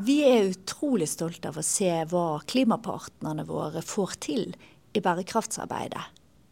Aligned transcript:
Vi 0.00 0.20
er 0.24 0.48
utrolig 0.48 1.08
stolte 1.10 1.50
av 1.50 1.58
å 1.60 1.66
se 1.66 1.90
hva 2.08 2.40
klimapartnerne 2.48 3.44
våre 3.44 3.82
får 3.84 4.16
til 4.24 4.54
i 4.96 5.02
bærekraftsarbeidet. 5.04 6.04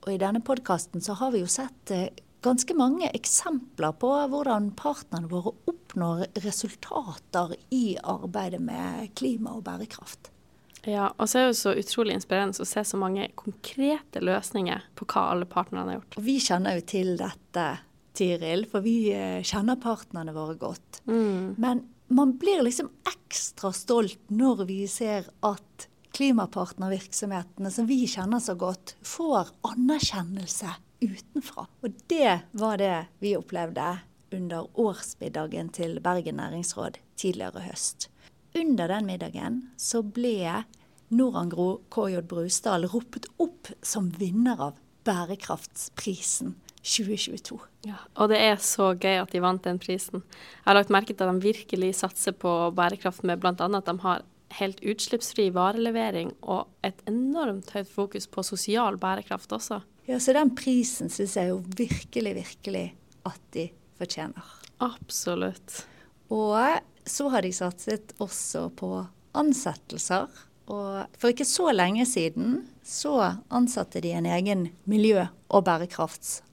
Og 0.05 0.11
i 0.13 0.19
denne 0.21 0.43
podkasten 0.45 1.01
så 1.05 1.17
har 1.21 1.33
vi 1.33 1.41
jo 1.41 1.49
sett 1.51 1.93
eh, 1.95 2.11
ganske 2.45 2.75
mange 2.77 3.09
eksempler 3.17 3.97
på 4.01 4.11
hvordan 4.33 4.73
partnerne 4.79 5.31
våre 5.31 5.55
oppnår 5.71 6.27
resultater 6.45 7.57
i 7.75 7.97
arbeidet 8.03 8.61
med 8.63 9.15
klima 9.19 9.57
og 9.57 9.65
bærekraft. 9.67 10.31
Ja, 10.87 11.11
og 11.17 11.29
så 11.29 11.41
er 11.41 11.49
det 11.49 11.55
jo 11.55 11.61
så 11.63 11.75
utrolig 11.77 12.15
inspirerende 12.17 12.63
å 12.63 12.69
se 12.69 12.85
så 12.87 13.01
mange 13.01 13.31
konkrete 13.37 14.23
løsninger 14.25 14.91
på 14.97 15.09
hva 15.11 15.29
alle 15.33 15.49
partnerne 15.49 15.91
har 15.91 16.01
gjort. 16.01 16.19
Og 16.21 16.27
vi 16.29 16.39
kjenner 16.43 16.79
jo 16.79 16.89
til 16.89 17.15
dette, 17.21 17.69
Tiril, 18.19 18.65
for 18.71 18.83
vi 18.83 19.13
eh, 19.15 19.45
kjenner 19.47 19.79
partnerne 19.81 20.33
våre 20.35 20.57
godt. 20.59 21.03
Mm. 21.07 21.55
Men 21.61 21.85
man 22.09 22.37
blir 22.39 22.63
liksom 22.63 22.91
ekstra 23.09 23.73
stolt 23.73 24.21
når 24.33 24.65
vi 24.69 24.83
ser 24.89 25.29
at 25.45 25.89
klimapartnervirksomhetene 26.17 27.71
som 27.71 27.87
vi 27.87 28.01
kjenner 28.09 28.41
så 28.43 28.57
godt, 28.59 28.97
får 29.05 29.53
anerkjennelse 29.69 30.73
utenfra. 31.05 31.69
Og 31.85 32.01
det 32.11 32.41
var 32.59 32.81
det 32.81 32.97
vi 33.23 33.37
opplevde 33.39 33.99
under 34.35 34.67
årsmiddagen 34.81 35.71
til 35.77 35.99
Bergen 36.05 36.41
næringsråd 36.41 36.99
tidligere 37.21 37.69
høst. 37.69 38.09
Under 38.57 38.91
den 38.91 39.07
middagen 39.07 39.61
så 39.77 40.03
ble 40.03 40.65
Norangro 41.15 41.85
KJ 41.93 42.25
Brusdal 42.29 42.89
ropt 42.91 43.29
opp 43.41 43.71
som 43.85 44.11
vinner 44.19 44.61
av 44.71 44.81
Bærekraftsprisen 45.09 46.57
2022. 46.89 47.59
Ja, 47.87 47.99
og 48.17 48.31
det 48.33 48.41
er 48.41 48.57
så 48.63 48.93
gøy 48.99 49.21
at 49.21 49.33
de 49.35 49.43
vant 49.45 49.65
den 49.65 49.79
prisen. 49.83 50.23
Jeg 50.23 50.67
har 50.71 50.79
lagt 50.79 50.93
merke 50.95 51.15
til 51.15 51.29
at 51.29 51.37
de 51.37 51.49
virkelig 51.51 51.93
satser 52.01 52.37
på 52.37 52.55
bærekraft 52.77 53.25
med 53.29 53.41
bl.a. 53.43 53.53
at 53.53 53.91
de 53.91 53.97
har 54.05 54.25
helt 54.57 54.81
utslippsfri 54.81 55.51
varelevering 55.53 56.33
og 56.41 56.69
et 56.87 57.03
enormt 57.11 57.71
høyt 57.77 57.91
fokus 57.93 58.29
på 58.31 58.45
sosial 58.47 58.97
bærekraft 59.01 59.53
også. 59.53 59.83
Ja, 60.09 60.19
Så 60.19 60.33
den 60.33 60.55
prisen 60.57 61.13
syns 61.13 61.37
jeg 61.37 61.51
jo 61.51 61.63
virkelig, 61.77 62.35
virkelig 62.39 62.87
at 63.29 63.41
de 63.53 63.69
fortjener. 64.01 64.45
Absolutt. 64.81 65.85
Og 66.33 66.81
så 67.09 67.29
har 67.29 67.45
de 67.45 67.53
satset 67.53 68.15
også 68.21 68.69
på 68.77 68.93
ansettelser. 69.37 70.29
Og 70.69 71.19
for 71.19 71.33
ikke 71.33 71.49
så 71.49 71.71
lenge 71.73 72.05
siden 72.09 72.63
så 72.85 73.35
ansatte 73.53 74.01
de 74.05 74.13
en 74.17 74.29
egen 74.29 74.69
miljø- 74.89 75.29
og 75.49 75.65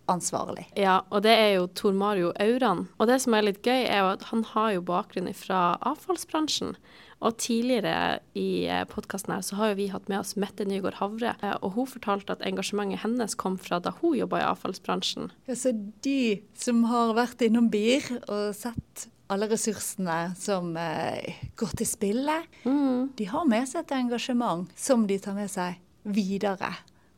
bærekraftsansvarlig. 0.05 0.65
Ja, 0.77 1.01
og 1.11 1.23
det 1.23 1.31
er 1.33 1.53
jo 1.57 1.67
Tor 1.67 1.93
Mario 1.93 2.31
Auran. 2.39 2.87
Og 2.99 3.07
det 3.07 3.21
som 3.21 3.33
er 3.33 3.41
litt 3.43 3.61
gøy, 3.65 3.85
er 3.87 3.99
jo 4.03 4.11
at 4.13 4.23
han 4.31 4.43
har 4.43 4.71
jo 4.75 4.81
bakgrunn 4.81 5.31
fra 5.33 5.77
avfallsbransjen. 5.81 6.75
Og 7.21 7.37
tidligere 7.39 8.19
i 8.35 8.67
podkasten 8.91 9.33
her 9.33 9.41
så 9.41 9.55
har 9.55 9.69
jo 9.71 9.75
vi 9.79 9.87
hatt 9.87 10.09
med 10.11 10.19
oss 10.19 10.35
Mette 10.35 10.65
Nygaard 10.67 10.95
Havre, 10.99 11.35
eh, 11.41 11.55
og 11.63 11.71
hun 11.77 11.87
fortalte 11.87 12.33
at 12.35 12.43
engasjementet 12.45 12.99
hennes 13.05 13.35
kom 13.35 13.57
fra 13.57 13.79
da 13.79 13.93
hun 14.01 14.17
jobba 14.19 14.41
i 14.41 14.47
avfallsbransjen. 14.49 15.31
Ja, 15.47 15.55
så 15.55 15.71
de 16.03 16.41
som 16.59 16.83
har 16.91 17.13
vært 17.15 17.41
innom 17.41 17.69
BIR 17.71 18.19
og 18.27 18.53
sett 18.55 19.07
alle 19.31 19.47
ressursene 19.49 20.35
som 20.37 20.75
eh, 20.77 21.39
går 21.57 21.71
til 21.79 21.87
spille, 21.87 22.41
Mm. 22.65 23.15
de 23.15 23.25
har 23.25 23.45
med 23.45 23.67
seg 23.67 23.85
et 23.85 23.91
engasjement 23.95 24.67
som 24.75 25.07
de 25.07 25.17
tar 25.17 25.33
med 25.33 25.49
seg 25.49 25.79
videre. 26.05 26.73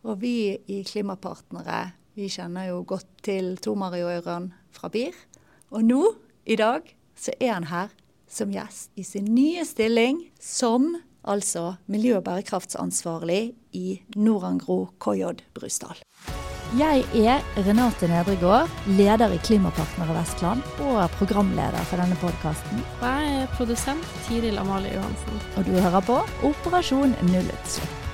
Og 0.06 0.22
vi 0.22 0.58
i 0.68 0.84
Klimapartnere, 0.88 1.92
vi 2.18 2.28
kjenner 2.34 2.72
jo 2.72 2.82
godt 2.88 3.10
til 3.26 3.56
Tor 3.62 3.78
Mario 3.78 4.10
Øyran 4.10 4.50
fra 4.74 4.90
BIR. 4.90 5.14
Og 5.70 5.84
nå, 5.86 6.02
i 6.50 6.56
dag, 6.58 6.82
så 7.18 7.34
er 7.40 7.54
han 7.54 7.68
her 7.70 7.94
som 8.28 8.50
gjest 8.52 8.90
i 8.98 9.06
sin 9.06 9.28
nye 9.36 9.66
stilling 9.66 10.24
som 10.42 10.96
altså 11.28 11.76
miljø- 11.92 12.18
og 12.18 12.26
bærekraftsansvarlig 12.26 13.54
i 13.78 14.00
Norangro 14.16 14.88
KJ 15.04 15.44
Brusdal. 15.54 16.02
Jeg 16.80 17.06
er 17.16 17.46
Renate 17.68 18.10
Nedregård, 18.12 18.74
leder 18.98 19.32
i 19.32 19.38
Klimapartnere 19.38 20.18
Vestland 20.18 20.66
og 20.84 21.06
programleder 21.20 21.86
for 21.88 22.02
denne 22.02 22.18
podkasten. 22.24 22.82
Og 22.98 23.08
jeg 23.08 23.38
er 23.44 23.54
produsent 23.54 24.10
Tiril 24.26 24.58
Amalie 24.58 24.98
Johansen. 24.98 25.40
Og 25.56 25.70
du 25.70 25.78
hører 25.78 26.04
på 26.10 26.20
Operasjon 26.50 27.16
nullutslipp. 27.30 28.07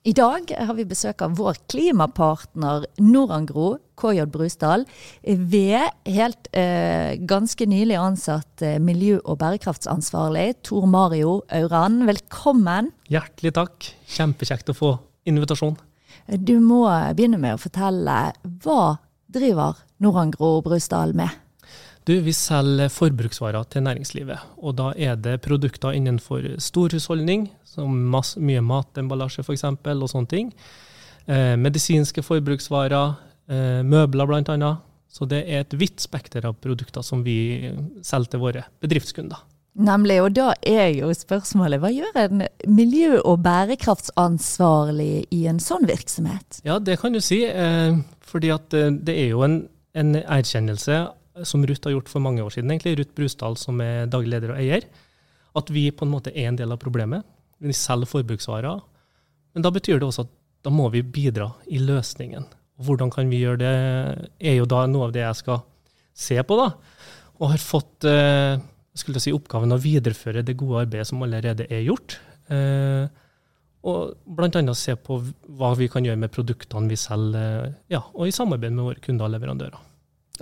I 0.00 0.14
dag 0.16 0.48
har 0.56 0.72
vi 0.78 0.86
besøk 0.88 1.20
av 1.20 1.34
vår 1.36 1.58
klimapartner 1.68 2.86
Norangro, 3.04 3.74
KJ 4.00 4.22
Brusdal, 4.32 4.86
ved 5.20 5.90
helt 6.08 6.48
eh, 6.56 7.20
ganske 7.28 7.66
nylig 7.68 7.98
ansatt 8.00 8.64
eh, 8.64 8.78
miljø- 8.80 9.20
og 9.20 9.36
bærekraftsansvarlig 9.42 10.62
Tor 10.64 10.86
Mario 10.88 11.42
Auran. 11.52 12.06
Velkommen. 12.08 12.88
Hjertelig 13.12 13.52
takk. 13.58 13.90
Kjempekjekt 14.08 14.72
å 14.72 14.78
få 14.78 14.94
invitasjon. 15.28 15.76
Du 16.32 16.56
må 16.64 16.86
begynne 17.12 17.36
med 17.44 17.58
å 17.58 17.60
fortelle 17.60 18.16
hva 18.64 18.82
driver 19.28 19.84
Norangro 20.00 20.62
Brusdal 20.64 21.12
med? 21.12 21.28
Du, 22.08 22.14
vi 22.24 22.32
selger 22.32 22.88
forbruksvarer 22.92 23.66
til 23.70 23.84
næringslivet. 23.84 24.46
Og 24.64 24.76
da 24.78 24.90
er 24.96 25.18
det 25.20 25.40
produkter 25.44 25.92
innenfor 25.96 26.46
storhusholdning, 26.62 27.50
som 27.64 27.92
masse, 28.12 28.40
mye 28.40 28.62
matemballasje 28.64 29.44
f.eks. 29.44 29.66
og 29.68 30.08
sånne 30.08 30.30
ting. 30.30 30.54
Eh, 31.26 31.56
medisinske 31.60 32.24
forbruksvarer, 32.24 33.14
eh, 33.52 33.82
møbler 33.84 34.26
bl.a. 34.30 34.72
Så 35.10 35.26
det 35.26 35.44
er 35.44 35.64
et 35.64 35.74
vidt 35.74 36.00
spekter 36.00 36.46
av 36.46 36.56
produkter 36.62 37.02
som 37.02 37.24
vi 37.26 37.70
selger 38.06 38.34
til 38.34 38.44
våre 38.44 38.64
bedriftskunder. 38.80 39.42
Nemlig, 39.80 40.16
og 40.22 40.32
da 40.34 40.50
er 40.66 40.88
jo 40.96 41.12
spørsmålet 41.14 41.78
hva 41.82 41.92
gjør 41.94 42.16
en 42.24 42.42
miljø- 42.66 43.20
og 43.22 43.38
bærekraftsansvarlig 43.44 45.28
i 45.30 45.44
en 45.50 45.60
sånn 45.62 45.86
virksomhet? 45.86 46.58
Ja, 46.66 46.80
det 46.82 46.98
kan 47.02 47.14
du 47.14 47.20
si. 47.22 47.44
Eh, 47.46 48.00
fordi 48.26 48.50
at 48.54 48.74
eh, 48.74 48.90
det 48.90 49.14
er 49.14 49.30
jo 49.34 49.44
en, 49.46 49.62
en 49.94 50.16
erkjennelse 50.20 51.04
som 51.46 51.64
Ruth 51.66 51.86
har 51.86 51.94
gjort 51.94 52.10
for 52.10 52.22
mange 52.24 52.42
år 52.44 52.54
siden, 52.54 52.70
egentlig, 52.72 52.96
Ruth 52.98 53.14
Brusdal 53.16 53.56
som 53.60 53.80
er 53.84 54.08
daglig 54.10 54.34
leder 54.34 54.54
og 54.54 54.60
eier, 54.62 54.86
at 55.58 55.70
vi 55.72 55.88
på 55.94 56.06
en 56.06 56.12
måte 56.12 56.32
er 56.34 56.50
en 56.50 56.58
del 56.58 56.72
av 56.74 56.80
problemet. 56.82 57.26
Vi 57.60 57.74
selger 57.76 58.08
forbruksvarer. 58.10 58.80
Men 59.54 59.66
da 59.66 59.72
betyr 59.74 59.98
det 59.98 60.08
også 60.08 60.26
at 60.26 60.34
da 60.64 60.72
må 60.72 60.88
vi 60.92 61.02
bidra 61.02 61.48
i 61.72 61.80
løsningen. 61.82 62.46
Hvordan 62.80 63.10
kan 63.12 63.30
vi 63.32 63.42
gjøre 63.42 63.60
det, 63.60 63.72
er 64.40 64.58
jo 64.58 64.68
da 64.68 64.84
noe 64.88 65.08
av 65.08 65.14
det 65.14 65.24
jeg 65.24 65.40
skal 65.40 65.62
se 66.16 66.36
på, 66.46 66.58
da. 66.60 66.68
Og 67.40 67.52
har 67.54 67.62
fått 67.62 68.06
eh, 68.08 68.60
skulle 68.96 69.22
si, 69.22 69.32
oppgaven 69.34 69.74
å 69.74 69.80
videreføre 69.80 70.44
det 70.46 70.58
gode 70.60 70.84
arbeidet 70.84 71.08
som 71.10 71.22
allerede 71.24 71.66
er 71.72 71.84
gjort. 71.86 72.18
Eh, 72.52 73.06
og 73.88 74.16
bl.a. 74.28 74.74
se 74.76 74.96
på 75.00 75.20
hva 75.56 75.70
vi 75.78 75.88
kan 75.92 76.04
gjøre 76.04 76.20
med 76.20 76.32
produktene 76.34 76.90
vi 76.90 76.98
selger, 77.00 77.70
ja, 77.92 78.02
og 78.12 78.28
i 78.28 78.34
samarbeid 78.34 78.74
med 78.76 78.90
våre 78.90 79.04
kunder 79.04 79.28
og 79.28 79.34
leverandører. 79.36 79.86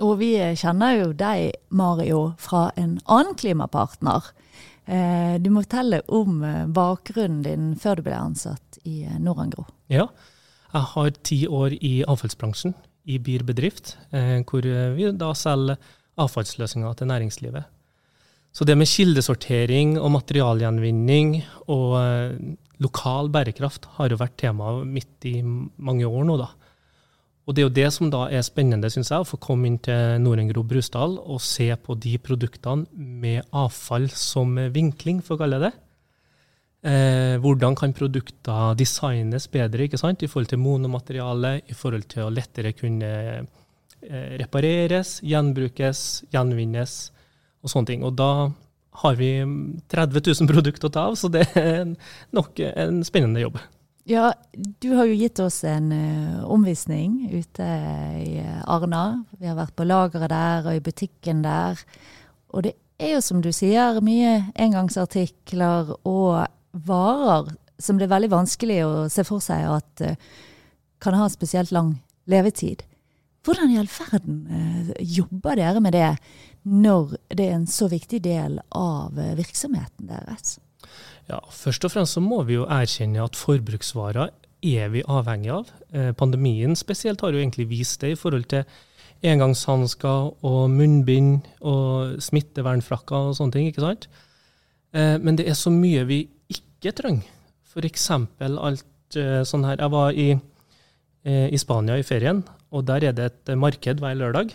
Og 0.05 0.19
vi 0.21 0.33
kjenner 0.59 0.95
jo 0.97 1.13
deg, 1.17 1.55
Mario, 1.75 2.33
fra 2.39 2.69
en 2.79 2.97
annen 3.05 3.35
klimapartner. 3.39 4.31
Eh, 4.89 5.35
du 5.37 5.51
må 5.53 5.61
fortelle 5.61 6.01
om 6.09 6.41
eh, 6.41 6.65
bakgrunnen 6.73 7.43
din 7.45 7.65
før 7.77 7.99
du 7.99 8.07
ble 8.07 8.15
ansatt 8.17 8.79
i 8.89 9.03
eh, 9.05 9.19
Norangro. 9.21 9.67
Ja, 9.91 10.07
jeg 10.73 10.87
har 10.93 11.11
ti 11.25 11.43
år 11.45 11.75
i 11.77 11.99
avfallsbransjen 12.09 12.73
i 13.09 13.17
BIR 13.21 13.41
bedrift, 13.47 13.95
hvor 14.45 14.65
vi 14.93 15.07
da 15.17 15.29
selger 15.33 15.79
avfallsløsninger 16.21 16.97
til 16.99 17.09
næringslivet. 17.09 17.63
Så 18.53 18.67
det 18.69 18.75
med 18.77 18.89
kildesortering 18.91 19.95
og 19.97 20.11
materialgjenvinning 20.13 21.39
og 21.73 21.95
lokal 22.85 23.31
bærekraft 23.33 23.87
har 23.97 24.13
jo 24.13 24.19
vært 24.19 24.37
temaet 24.37 24.85
mitt 24.93 25.25
i 25.25 25.39
mange 25.41 26.05
år 26.05 26.27
nå, 26.29 26.37
da. 26.37 26.51
Og 27.49 27.55
det 27.57 27.63
er 27.63 27.65
jo 27.65 27.77
det 27.79 27.87
som 27.95 28.11
da 28.13 28.27
er 28.29 28.43
spennende, 28.45 28.91
syns 28.93 29.09
jeg, 29.09 29.23
å 29.23 29.25
få 29.25 29.39
komme 29.41 29.65
inn 29.65 29.79
til 29.81 30.19
Norengro 30.21 30.61
Brusdal 30.69 31.15
og 31.17 31.41
se 31.41 31.71
på 31.81 31.95
de 31.97 32.11
produktene 32.21 32.85
med 32.93 33.47
avfall 33.57 34.05
som 34.13 34.53
vinkling, 34.69 35.23
for 35.25 35.33
å 35.33 35.41
kalle 35.41 35.57
det. 35.63 35.71
Eh, 36.85 37.41
hvordan 37.41 37.73
kan 37.75 37.95
produkter 37.97 38.77
designes 38.77 39.49
bedre 39.51 39.89
ikke 39.89 39.97
sant? 39.97 40.21
i 40.21 40.29
forhold 40.29 40.53
til 40.53 40.61
monomateriale, 40.61 41.55
i 41.65 41.73
forhold 41.73 42.05
til 42.13 42.27
å 42.27 42.31
lettere 42.31 42.75
kunne 42.77 43.09
eh, 43.41 44.29
repareres, 44.43 45.17
gjenbrukes, 45.25 46.05
gjenvinnes 46.29 46.95
og 47.65 47.73
sånne 47.73 47.95
ting. 47.95 48.05
Og 48.05 48.13
da 48.13 48.31
har 49.01 49.17
vi 49.17 49.33
30 49.89 50.21
000 50.21 50.53
produkter 50.53 50.85
å 50.85 50.93
ta 50.93 51.09
av, 51.09 51.17
så 51.17 51.33
det 51.33 51.47
er 51.57 51.97
nok 52.37 52.61
en 52.69 53.01
spennende 53.09 53.41
jobb. 53.41 53.57
Ja, 54.07 54.33
du 54.53 54.93
har 54.95 55.05
jo 55.05 55.17
gitt 55.17 55.39
oss 55.43 55.63
en 55.67 55.91
uh, 55.91 56.45
omvisning 56.49 57.29
ute 57.33 57.65
i 58.23 58.39
Arna. 58.65 59.23
Vi 59.37 59.49
har 59.49 59.57
vært 59.59 59.75
på 59.77 59.85
lageret 59.85 60.31
der 60.31 60.69
og 60.69 60.77
i 60.77 60.83
butikken 60.83 61.43
der. 61.45 61.81
Og 62.53 62.65
det 62.65 62.73
er 62.99 63.17
jo 63.17 63.23
som 63.23 63.41
du 63.43 63.51
sier, 63.55 63.99
mye 64.03 64.51
engangsartikler 64.59 65.93
og 66.07 66.47
varer 66.87 67.51
som 67.79 67.99
det 67.99 68.07
er 68.07 68.13
veldig 68.15 68.31
vanskelig 68.33 68.79
å 68.83 68.93
se 69.11 69.23
for 69.27 69.43
seg 69.43 69.65
at 69.71 70.05
uh, 70.05 70.15
kan 70.99 71.15
ha 71.15 71.27
spesielt 71.31 71.71
lang 71.75 71.97
levetid. 72.29 72.83
Hvordan 73.47 73.71
i 73.71 73.79
all 73.79 73.91
verden 73.91 74.41
uh, 74.51 74.93
jobber 74.99 75.59
dere 75.59 75.83
med 75.83 75.95
det 75.95 76.11
når 76.67 77.15
det 77.31 77.45
er 77.45 77.55
en 77.55 77.69
så 77.71 77.87
viktig 77.87 78.19
del 78.25 78.57
av 78.75 79.15
eh, 79.17 79.31
virksomheten 79.37 80.09
deres? 80.11 80.57
Ja, 81.29 81.43
Først 81.53 81.85
og 81.85 81.91
fremst 81.93 82.17
så 82.17 82.21
må 82.25 82.41
vi 82.47 82.55
jo 82.57 82.63
erkjenne 82.65 83.21
at 83.21 83.37
forbruksvarer 83.37 84.31
er 84.65 84.89
vi 84.91 85.03
avhengig 85.07 85.51
av. 85.53 85.69
Eh, 85.93 86.09
pandemien 86.17 86.75
spesielt 86.75 87.21
har 87.21 87.31
jo 87.31 87.37
egentlig 87.39 87.69
vist 87.69 88.01
det 88.01 88.11
i 88.13 88.19
forhold 88.19 88.45
til 88.51 88.63
engangshansker 89.29 90.19
og 90.47 90.69
munnbind 90.71 91.41
og 91.61 92.21
smittevernfrakker 92.23 93.15
og 93.29 93.35
sånne 93.37 93.51
ting. 93.53 93.67
ikke 93.67 93.85
sant? 93.85 94.07
Eh, 94.93 95.17
men 95.21 95.35
det 95.37 95.47
er 95.47 95.53
så 95.53 95.69
mye 95.69 96.05
vi 96.09 96.29
ikke 96.49 96.91
trenger. 96.97 97.23
F.eks. 97.69 98.09
alt 98.09 99.15
eh, 99.15 99.43
sånn 99.45 99.65
her 99.67 99.77
Jeg 99.77 99.91
var 99.91 100.11
i, 100.11 100.39
i, 101.29 101.57
Spania 101.61 101.97
i 101.99 102.03
ferien, 102.03 102.43
og 102.71 102.85
der 102.87 103.03
er 103.05 103.11
det 103.13 103.25
et 103.25 103.57
marked 103.57 103.99
hver 104.01 104.15
lørdag. 104.17 104.49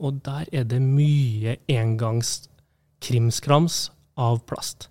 Og 0.00 0.12
der 0.24 0.44
er 0.52 0.64
det 0.64 0.82
mye 0.82 1.56
engangskrimskrams 1.72 3.90
av 4.16 4.38
plast. 4.44 4.88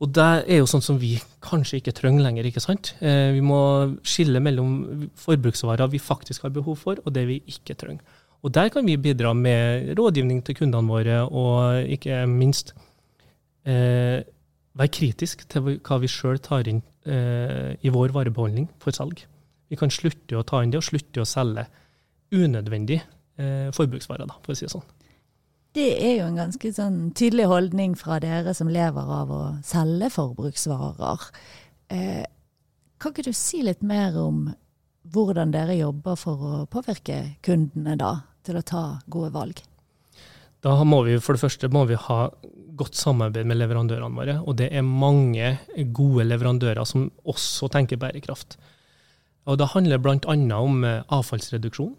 Og 0.00 0.08
det 0.16 0.28
er 0.48 0.62
jo 0.62 0.68
sånn 0.68 0.84
som 0.84 0.96
vi 1.00 1.12
kanskje 1.44 1.80
ikke 1.80 1.92
trenger 1.96 2.24
lenger. 2.24 2.46
ikke 2.48 2.62
sant? 2.64 2.94
Eh, 3.04 3.32
vi 3.36 3.42
må 3.44 3.60
skille 4.00 4.40
mellom 4.40 5.10
forbruksvarer 5.20 5.90
vi 5.92 6.00
faktisk 6.00 6.46
har 6.46 6.54
behov 6.54 6.78
for, 6.80 7.02
og 7.04 7.12
det 7.12 7.26
vi 7.28 7.42
ikke 7.52 7.76
trenger. 7.76 8.18
Og 8.40 8.54
der 8.54 8.70
kan 8.72 8.86
vi 8.86 8.96
bidra 8.96 9.34
med 9.36 9.92
rådgivning 9.98 10.40
til 10.44 10.56
kundene 10.56 10.88
våre, 10.88 11.18
og 11.28 11.84
ikke 11.92 12.22
minst 12.26 12.72
eh, 13.68 14.24
være 14.72 14.94
kritisk 14.96 15.44
til 15.50 15.76
hva 15.76 15.98
vi 16.00 16.08
sjøl 16.08 16.40
tar 16.40 16.68
inn 16.70 16.80
eh, 17.04 17.76
i 17.84 17.92
vår 17.92 18.14
varebeholdning 18.16 18.70
for 18.80 18.96
salg. 18.96 19.20
Vi 19.68 19.78
kan 19.78 19.92
slutte 19.92 20.38
å 20.38 20.46
ta 20.46 20.62
inn 20.64 20.72
det, 20.72 20.80
og 20.80 20.88
slutte 20.88 21.20
å 21.20 21.28
selge 21.28 21.66
unødvendig 22.32 23.02
eh, 23.02 23.68
forbruksvarer, 23.76 24.30
da, 24.30 24.40
for 24.40 24.54
å 24.54 24.58
si 24.58 24.64
det 24.64 24.72
sånn. 24.72 24.88
Det 25.76 25.90
er 26.02 26.16
jo 26.18 26.26
en 26.26 26.38
ganske 26.40 26.72
sånn 26.74 26.98
tydelig 27.14 27.46
holdning 27.46 27.94
fra 27.98 28.18
dere 28.22 28.54
som 28.58 28.70
lever 28.72 29.12
av 29.14 29.30
å 29.30 29.42
selge 29.66 30.08
forbruksvarer. 30.10 31.28
Eh, 31.94 32.24
kan 32.98 33.14
ikke 33.14 33.28
du 33.28 33.36
si 33.36 33.62
litt 33.62 33.84
mer 33.86 34.18
om 34.18 34.48
hvordan 35.14 35.54
dere 35.54 35.78
jobber 35.78 36.18
for 36.18 36.42
å 36.42 36.54
påvirke 36.70 37.36
kundene 37.46 37.94
da, 38.00 38.12
til 38.46 38.58
å 38.58 38.66
ta 38.66 38.84
gode 39.06 39.30
valg? 39.36 39.62
Da 40.60 40.74
må 40.84 41.00
vi 41.06 41.16
for 41.22 41.36
det 41.36 41.44
første 41.44 41.70
må 41.72 41.86
vi 41.88 41.96
ha 41.96 42.18
godt 42.80 42.98
samarbeid 42.98 43.48
med 43.48 43.60
leverandørene 43.60 44.18
våre. 44.18 44.36
Og 44.44 44.58
det 44.60 44.68
er 44.74 44.84
mange 44.84 45.54
gode 45.96 46.26
leverandører 46.26 46.84
som 46.88 47.08
også 47.24 47.70
tenker 47.72 48.00
bærekraft. 48.00 48.58
Og 49.48 49.58
Det 49.58 49.70
handler 49.72 50.02
bl.a. 50.02 50.36
om 50.58 50.84
eh, 50.84 51.02
avfallsreduksjon. 51.08 51.94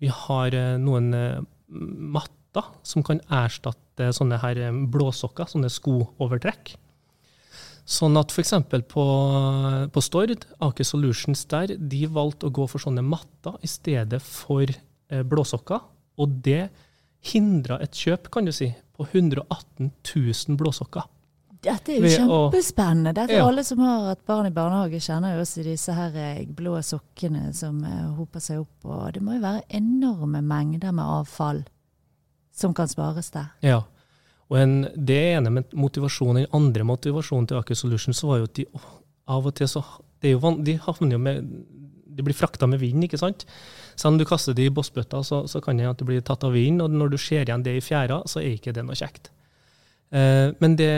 Vi 0.00 0.12
har 0.12 0.54
eh, 0.54 0.76
noen 0.80 1.10
eh, 1.14 1.42
matter 2.54 2.70
som 2.82 3.02
kan 3.02 3.20
erstatte 3.30 4.12
sånne 4.12 4.38
her 4.42 4.56
eh, 4.58 4.72
blåsokker, 4.72 5.46
sånne 5.46 5.70
skoovertrekk. 5.70 6.76
Sånn 7.84 8.16
at 8.16 8.32
f.eks. 8.32 8.54
På, 8.88 9.04
på 9.92 10.00
Stord, 10.00 10.46
Aker 10.60 10.84
Solutions 10.84 11.44
der, 11.46 11.76
de 11.76 12.06
valgte 12.06 12.48
å 12.48 12.54
gå 12.54 12.66
for 12.66 12.80
sånne 12.80 13.02
matter 13.02 13.58
i 13.62 13.68
stedet 13.68 14.22
for 14.22 14.64
eh, 14.64 15.22
blåsokker. 15.22 15.82
Og 16.16 16.28
det 16.44 16.70
hindra 17.24 17.80
et 17.82 17.92
kjøp, 17.92 18.30
kan 18.30 18.44
du 18.44 18.52
si, 18.52 18.70
på 18.94 19.06
118 19.10 19.90
000 19.90 20.56
blåsokker. 20.56 21.10
Dette 21.64 21.94
er 21.94 22.02
jo 22.04 22.08
kjempespennende. 22.12 23.14
Dette 23.16 23.38
ja. 23.38 23.44
Alle 23.48 23.62
som 23.64 23.80
har 23.80 24.10
et 24.12 24.24
barn 24.28 24.50
i 24.50 24.52
barnehage, 24.52 25.00
kjenner 25.00 25.32
jo 25.32 25.44
også 25.44 25.64
disse 25.64 25.92
her 25.96 26.16
eh, 26.20 26.42
blå 26.44 26.76
sokkene 26.84 27.52
som 27.56 27.80
hoper 28.16 28.44
seg 28.44 28.64
opp. 28.64 28.84
Og 28.84 29.14
det 29.16 29.24
må 29.24 29.36
jo 29.36 29.44
være 29.44 29.64
enorme 29.76 30.44
mengder 30.44 30.92
med 30.92 31.04
avfall 31.20 31.64
som 32.54 32.74
kan 32.76 32.90
spares 32.90 33.32
der. 33.34 33.50
Ja. 33.64 33.82
Og 34.52 34.58
en, 34.60 34.74
det 34.94 35.18
ene 35.34 35.50
med 35.50 35.72
motivasjonen, 35.74 36.44
den 36.44 36.56
andre 36.56 36.86
motivasjonen 36.86 37.48
til 37.50 37.60
Aker 37.60 37.78
Solutions 37.78 38.22
var 38.26 38.42
jo 38.42 38.50
at 38.50 38.58
de 38.58 38.66
av 39.32 39.46
og 39.48 39.54
til 39.56 39.70
så 39.70 39.82
det 40.22 40.34
van, 40.40 40.60
De 40.64 40.76
havner 40.80 41.16
jo 41.16 41.20
med 41.20 41.48
de 42.14 42.22
blir 42.22 42.36
frakta 42.36 42.68
med 42.70 42.78
vind, 42.78 43.04
ikke 43.06 43.18
sant. 43.20 43.44
Så 43.98 44.10
om 44.10 44.18
du 44.18 44.24
kaster 44.28 44.56
det 44.56 44.68
i 44.68 44.74
bossbøtta, 44.74 45.22
så, 45.26 45.44
så, 45.50 45.60
kan 45.62 45.78
det 45.78 45.88
at 45.88 45.98
det 45.98 46.06
blir 46.08 46.22
tatt 46.22 46.44
av 46.46 46.54
vind, 46.54 46.82
og 46.82 46.92
når 46.94 47.14
du 47.14 47.18
ser 47.18 47.42
igjen 47.42 47.64
det 47.66 47.76
i 47.78 47.82
fjæra, 47.84 48.20
så 48.30 48.38
er 48.42 48.54
ikke 48.54 48.74
det 48.76 48.84
noe 48.86 48.98
kjekt. 48.98 49.32
Eh, 50.14 50.52
men 50.62 50.76
det, 50.78 50.92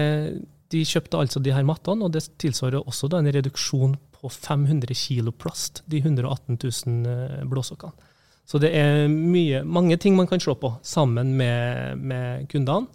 de 0.72 0.82
kjøpte 0.84 1.20
altså 1.22 1.42
de 1.42 1.54
her 1.56 1.64
mattene, 1.64 2.06
og 2.06 2.12
det 2.12 2.26
tilsvarer 2.42 2.84
også 2.84 3.10
da 3.12 3.22
en 3.22 3.32
reduksjon 3.32 3.96
på 4.16 4.32
500 4.32 4.92
kilo 4.96 5.32
plast, 5.32 5.82
de 5.88 6.02
118 6.04 6.60
000 6.60 7.10
eh, 7.12 7.48
blåsokkene. 7.48 8.12
Så 8.46 8.60
det 8.62 8.70
er 8.78 9.08
mye, 9.10 9.64
mange 9.66 9.96
ting 9.98 10.14
man 10.16 10.28
kan 10.30 10.40
se 10.40 10.54
på 10.54 10.70
sammen 10.86 11.34
med, 11.34 11.98
med 11.98 12.46
kundene. 12.48 12.86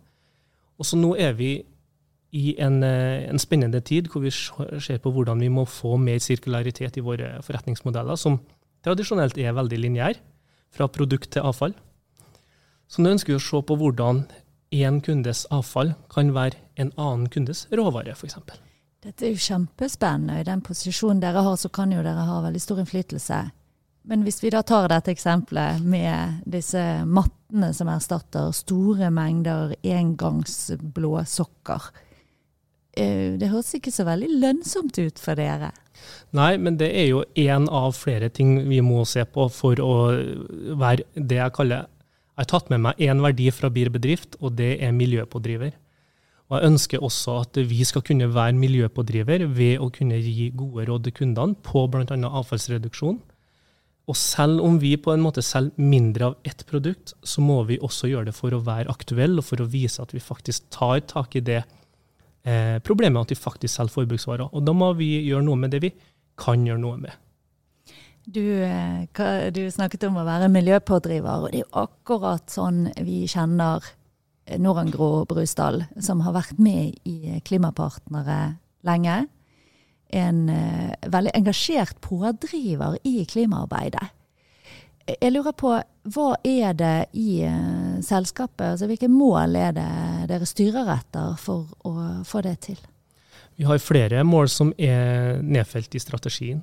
Og 0.80 0.88
så 0.88 0.98
nå 0.98 1.12
er 1.20 1.36
vi 1.38 1.52
i 2.32 2.56
en, 2.64 2.80
eh, 2.84 3.28
en, 3.30 3.40
spennende 3.40 3.82
tid 3.84 4.08
hvor 4.10 4.24
vi 4.24 4.32
ser 4.32 5.02
på 5.04 5.12
hvordan 5.12 5.44
vi 5.44 5.52
må 5.52 5.66
få 5.68 5.98
mer 6.00 6.20
sirkularitet 6.24 6.98
i 6.98 7.04
våre 7.04 7.36
forretningsmodeller, 7.44 8.16
som 8.16 8.40
tradisjonelt 8.86 9.38
er 9.38 9.54
veldig 9.54 9.80
lineære, 9.84 10.22
fra 10.72 10.88
produkt 10.88 11.34
til 11.36 11.44
avfall. 11.44 11.76
Så 12.88 13.04
nå 13.04 13.12
ønsker 13.12 13.34
vi 13.34 13.40
å 13.40 13.44
se 13.44 13.60
på 13.60 13.76
hvordan 13.76 14.24
én 14.72 15.02
kundes 15.04 15.44
avfall 15.52 15.94
kan 16.10 16.32
være 16.34 16.56
en 16.80 16.94
annen 16.96 17.28
kundes 17.28 17.66
råvare, 17.76 18.16
f.eks. 18.16 18.40
Dette 19.04 19.26
er 19.26 19.34
jo 19.34 19.44
kjempespennende. 19.44 20.40
I 20.40 20.48
den 20.48 20.62
posisjonen 20.64 21.20
dere 21.20 21.44
har, 21.44 21.58
så 21.60 21.68
kan 21.74 21.92
jo 21.92 22.04
dere 22.06 22.24
ha 22.24 22.40
veldig 22.46 22.62
stor 22.64 22.80
innflytelse 22.80 23.42
men 24.10 24.24
hvis 24.26 24.42
vi 24.42 24.50
da 24.54 24.64
tar 24.66 24.90
dette 24.90 25.14
eksempelet 25.14 25.84
med 25.86 26.42
disse 26.50 26.82
mattene 27.06 27.70
som 27.76 27.92
erstatter 27.92 28.50
store 28.56 29.12
mengder 29.14 29.76
engangsblå 29.86 31.20
sokker. 31.30 31.92
Eh, 32.98 33.38
det 33.40 33.52
høres 33.52 33.72
ikke 33.78 33.94
så 33.94 34.08
veldig 34.08 34.32
lønnsomt 34.42 34.98
ut 34.98 35.22
for 35.22 35.38
dere? 35.38 35.70
Nei, 36.36 36.56
men 36.58 36.80
det 36.82 36.90
er 36.98 37.12
jo 37.12 37.22
én 37.38 37.70
av 37.70 37.94
flere 37.96 38.32
ting 38.34 38.56
vi 38.68 38.82
må 38.84 39.04
se 39.06 39.24
på 39.28 39.46
for 39.54 39.80
å 39.84 39.94
være 40.82 41.06
det 41.16 41.38
jeg 41.44 41.56
kaller 41.56 41.90
Jeg 42.32 42.48
har 42.48 42.50
tatt 42.58 42.70
med 42.72 42.82
meg 42.82 43.02
én 43.06 43.20
verdi 43.22 43.52
fra 43.54 43.70
BIR 43.70 43.92
bedrift, 43.94 44.38
og 44.42 44.56
det 44.58 44.80
er 44.82 44.96
miljøpådriver. 44.96 45.76
Og 46.50 46.56
jeg 46.56 46.72
ønsker 46.72 47.04
også 47.04 47.36
at 47.44 47.60
vi 47.70 47.84
skal 47.86 48.02
kunne 48.02 48.32
være 48.34 48.58
miljøpådriver 48.58 49.44
ved 49.46 49.84
å 49.84 49.92
kunne 49.94 50.18
gi 50.18 50.48
gode 50.58 50.88
råd 50.88 51.06
til 51.06 51.14
kundene 51.20 51.60
på 51.62 51.84
bl.a. 51.92 52.18
avfallsreduksjon 52.40 53.20
og 54.10 54.18
selv 54.18 54.64
om 54.66 54.80
vi 54.82 54.96
på 54.98 55.14
en 55.14 55.22
måte 55.22 55.44
selger 55.46 55.78
mindre 55.78 56.32
av 56.32 56.48
ett 56.48 56.66
produkt, 56.68 57.14
så 57.24 57.44
må 57.44 57.62
vi 57.70 57.80
også 57.80 58.10
gjøre 58.10 58.32
det 58.32 58.36
for 58.36 58.54
å 58.54 58.64
være 58.66 58.92
aktuelle 58.92 59.40
og 59.40 59.48
for 59.48 59.62
å 59.62 59.70
vise 59.70 60.02
at 60.02 60.14
vi 60.16 60.24
faktisk 60.24 60.72
tar 60.74 61.04
tak 61.08 61.38
i 61.38 61.44
det 61.46 61.62
eh, 61.62 62.78
problemet 62.84 63.22
at 63.22 63.34
vi 63.36 63.40
faktisk 63.40 63.76
selger 63.76 63.96
forbruksvarer. 64.00 64.50
Og 64.52 64.66
da 64.66 64.74
må 64.76 64.92
vi 64.98 65.14
gjøre 65.30 65.46
noe 65.46 65.60
med 65.62 65.76
det 65.76 65.84
vi 65.86 65.94
kan 66.42 66.66
gjøre 66.66 66.82
noe 66.82 66.98
med. 67.04 67.14
Du, 68.26 68.42
eh, 68.42 69.50
du 69.54 69.64
snakket 69.74 70.10
om 70.10 70.20
å 70.22 70.28
være 70.28 70.50
miljøpådriver, 70.54 71.46
og 71.46 71.52
det 71.54 71.62
er 71.62 71.66
jo 71.66 71.86
akkurat 71.86 72.52
sånn 72.52 72.88
vi 73.06 73.24
kjenner 73.30 73.86
Norangro 74.62 75.28
Brusdal, 75.30 75.86
som 76.02 76.26
har 76.26 76.36
vært 76.36 76.58
med 76.60 76.98
i 77.08 77.38
Klimapartnere 77.46 78.58
lenge 78.88 79.22
en 80.14 80.50
uh, 80.50 81.12
veldig 81.12 81.34
engasjert 81.38 82.00
pådriver 82.04 82.98
i 83.08 83.26
klimaarbeidet. 83.30 84.08
Jeg 85.12 85.34
lurer 85.34 85.56
på, 85.58 85.74
hva 86.14 86.28
er 86.48 86.74
det 86.78 86.96
i 87.18 87.42
uh, 87.48 88.00
selskapet, 88.06 88.74
altså 88.74 88.90
hvilke 88.90 89.10
mål 89.12 89.58
er 89.60 89.76
det 89.78 89.92
dere 90.32 90.50
styrer 90.50 90.92
etter 90.96 91.38
for 91.42 91.72
å 91.88 91.96
få 92.28 92.44
det 92.46 92.58
til? 92.68 92.82
Vi 93.60 93.68
har 93.68 93.82
flere 93.84 94.24
mål 94.26 94.50
som 94.50 94.72
er 94.80 95.42
nedfelt 95.44 95.96
i 95.96 96.02
strategien. 96.02 96.62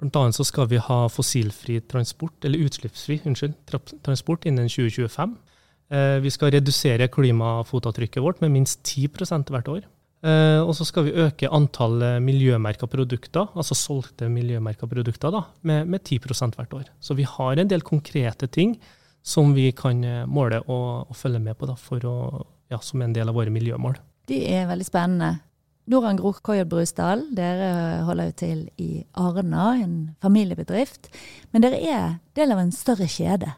Blant 0.00 0.16
annet 0.16 0.36
så 0.36 0.46
skal 0.48 0.68
vi 0.70 0.80
ha 0.80 1.00
fossilfri 1.12 1.80
transport, 1.90 2.38
eller 2.44 2.62
utslippsfri 2.64 3.18
unnskyld, 3.28 3.56
transport 4.06 4.46
innen 4.48 4.68
2025. 4.70 5.34
Eh, 5.90 6.16
vi 6.24 6.30
skal 6.32 6.54
redusere 6.54 7.10
klimafotavtrykket 7.12 8.22
vårt 8.24 8.40
med 8.40 8.54
minst 8.54 8.80
10% 8.86 9.50
hvert 9.52 9.68
år. 9.68 9.82
Uh, 10.20 10.60
og 10.66 10.74
så 10.76 10.84
skal 10.84 11.06
vi 11.06 11.16
øke 11.16 11.48
antall 11.48 12.02
miljømerka 12.20 12.84
produkter, 12.92 13.48
altså 13.56 13.76
solgte 13.78 14.28
miljømerka 14.28 14.88
produkter, 14.90 15.32
da, 15.32 15.46
med, 15.64 15.88
med 15.88 16.04
10 16.04 16.18
hvert 16.56 16.74
år. 16.76 16.90
Så 17.00 17.16
vi 17.16 17.24
har 17.24 17.56
en 17.56 17.70
del 17.70 17.80
konkrete 17.80 18.46
ting 18.46 18.76
som 19.22 19.54
vi 19.54 19.70
kan 19.76 20.04
eh, 20.04 20.26
måle 20.28 20.62
og, 20.66 21.10
og 21.10 21.16
følge 21.16 21.40
med 21.42 21.58
på 21.58 21.68
da, 21.68 21.76
å, 22.08 22.44
ja, 22.72 22.80
som 22.82 23.02
en 23.02 23.14
del 23.14 23.28
av 23.28 23.36
våre 23.36 23.52
miljømål. 23.52 23.98
Det 24.30 24.40
er 24.48 24.68
veldig 24.70 24.86
spennende. 24.86 25.30
Noran 25.90 26.18
Gror 26.20 26.38
Koyod 26.44 26.68
Brusdal, 26.70 27.24
dere 27.34 28.04
holder 28.06 28.30
jo 28.30 28.36
til 28.38 28.60
i 28.78 28.90
Arna, 29.18 29.72
en 29.80 29.96
familiebedrift. 30.22 31.10
Men 31.50 31.64
dere 31.64 31.80
er 31.82 32.06
del 32.38 32.54
av 32.54 32.62
en 32.62 32.72
større 32.74 33.08
kjede. 33.10 33.50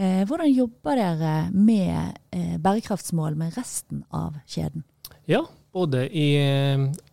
Eh, 0.00 0.22
hvordan 0.24 0.48
jobber 0.48 0.96
dere 0.96 1.34
med 1.52 2.16
eh, 2.32 2.56
bærekraftsmål 2.62 3.36
med 3.36 3.58
resten 3.58 4.06
av 4.16 4.38
kjeden? 4.48 4.86
Ja, 5.28 5.44
både 5.72 6.06
i, 6.10 6.28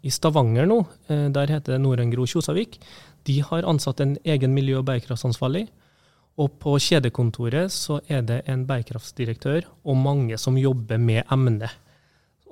i 0.02 0.14
Stavanger 0.14 0.68
nå, 0.70 0.82
eh, 1.10 1.28
der 1.34 1.54
heter 1.54 1.76
det 1.76 1.82
Norengro 1.84 2.26
Kjosavik. 2.28 2.80
De 3.28 3.40
har 3.44 3.68
ansatt 3.68 4.02
en 4.02 4.16
egen 4.26 4.54
miljø- 4.56 4.80
og 4.82 4.88
bærekraftsansvarlig. 4.90 5.68
Og 6.38 6.54
på 6.62 6.76
kjedekontoret 6.78 7.74
så 7.74 7.98
er 8.14 8.22
det 8.22 8.44
en 8.46 8.68
bærekraftsdirektør 8.70 9.66
og 9.90 9.98
mange 9.98 10.38
som 10.38 10.58
jobber 10.58 11.02
med 11.02 11.26
emnet. 11.34 11.74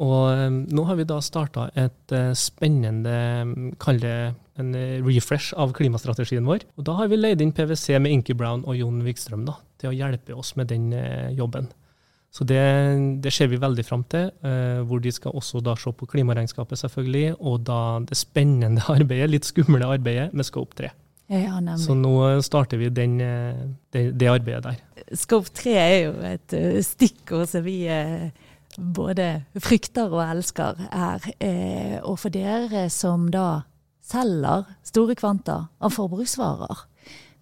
Og 0.02 0.32
eh, 0.34 0.50
nå 0.50 0.88
har 0.90 1.00
vi 1.00 1.08
da 1.08 1.22
starta 1.24 1.70
et 1.78 2.16
eh, 2.16 2.34
spennende, 2.38 3.76
kall 3.82 4.02
det 4.02 4.18
en 4.56 4.76
refresh 5.04 5.56
av 5.60 5.74
klimastrategien 5.76 6.46
vår. 6.48 6.64
Og 6.80 6.86
da 6.88 6.96
har 7.02 7.10
vi 7.12 7.20
leid 7.20 7.42
inn 7.44 7.54
PwC 7.56 7.98
med 8.00 8.14
Inky 8.14 8.36
Brown 8.38 8.64
og 8.66 8.78
Jon 8.80 9.02
Wikstrøm 9.04 9.44
da, 9.48 9.58
til 9.82 9.92
å 9.92 9.98
hjelpe 9.98 10.38
oss 10.38 10.54
med 10.56 10.72
den 10.72 10.94
jobben. 11.36 11.68
Så 12.36 12.44
det, 12.44 12.60
det 13.24 13.32
ser 13.32 13.48
vi 13.48 13.60
veldig 13.62 13.86
fram 13.88 14.04
til, 14.12 14.28
eh, 14.44 14.82
hvor 14.84 15.00
de 15.00 15.12
skal 15.16 15.36
også 15.40 15.62
da 15.64 15.76
se 15.80 15.94
på 15.96 16.08
klimaregnskapet, 16.12 16.82
selvfølgelig, 16.82 17.38
og 17.40 17.62
da 17.70 17.80
det 18.10 18.18
spennende 18.20 18.84
arbeidet, 18.96 19.32
litt 19.32 19.48
skumle 19.48 19.88
arbeidet, 19.88 20.34
med 20.36 20.48
Scope 20.48 20.76
3. 20.76 20.92
Ja, 21.32 21.58
Så 21.82 21.96
nå 21.98 22.12
starter 22.46 22.78
vi 22.78 22.92
den, 22.94 23.16
det, 23.18 24.02
det, 24.14 24.28
arbeidet 24.30 24.68
der. 24.68 25.06
Scope 25.18 25.50
3 25.58 25.72
er 25.74 25.96
jo 26.04 26.12
et 26.28 26.54
uh, 26.54 26.82
stikkord 26.86 27.48
som 27.50 27.64
vi 27.66 27.80
både 28.78 29.30
frykter 29.58 30.12
og 30.12 30.22
elsker 30.22 30.84
her. 30.92 31.26
Og 32.06 32.20
for 32.22 32.30
dere 32.30 32.84
som 32.94 33.26
da 33.34 33.64
selger 34.06 34.68
store 34.86 35.16
kvanta 35.18 35.58
av 35.82 35.96
forbruksvarer, 35.96 36.84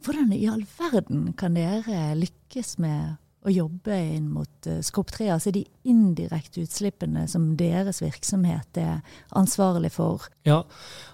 hvordan 0.06 0.32
i 0.36 0.46
all 0.52 0.64
verden 0.78 1.34
kan 1.40 1.58
dere 1.58 2.14
lykkes 2.20 2.78
med 2.84 3.18
å 3.44 3.52
jobbe 3.54 3.98
inn 4.16 4.30
mot 4.34 4.68
uh, 4.70 4.80
Skop 4.86 5.12
3, 5.14 5.30
altså 5.36 5.54
de 5.56 5.66
indirekte 5.90 6.64
utslippene 6.64 7.26
som 7.32 7.52
deres 7.60 8.02
virksomhet 8.04 8.80
er 8.82 9.02
ansvarlig 9.38 9.94
for? 9.96 10.30
Ja, 10.48 10.64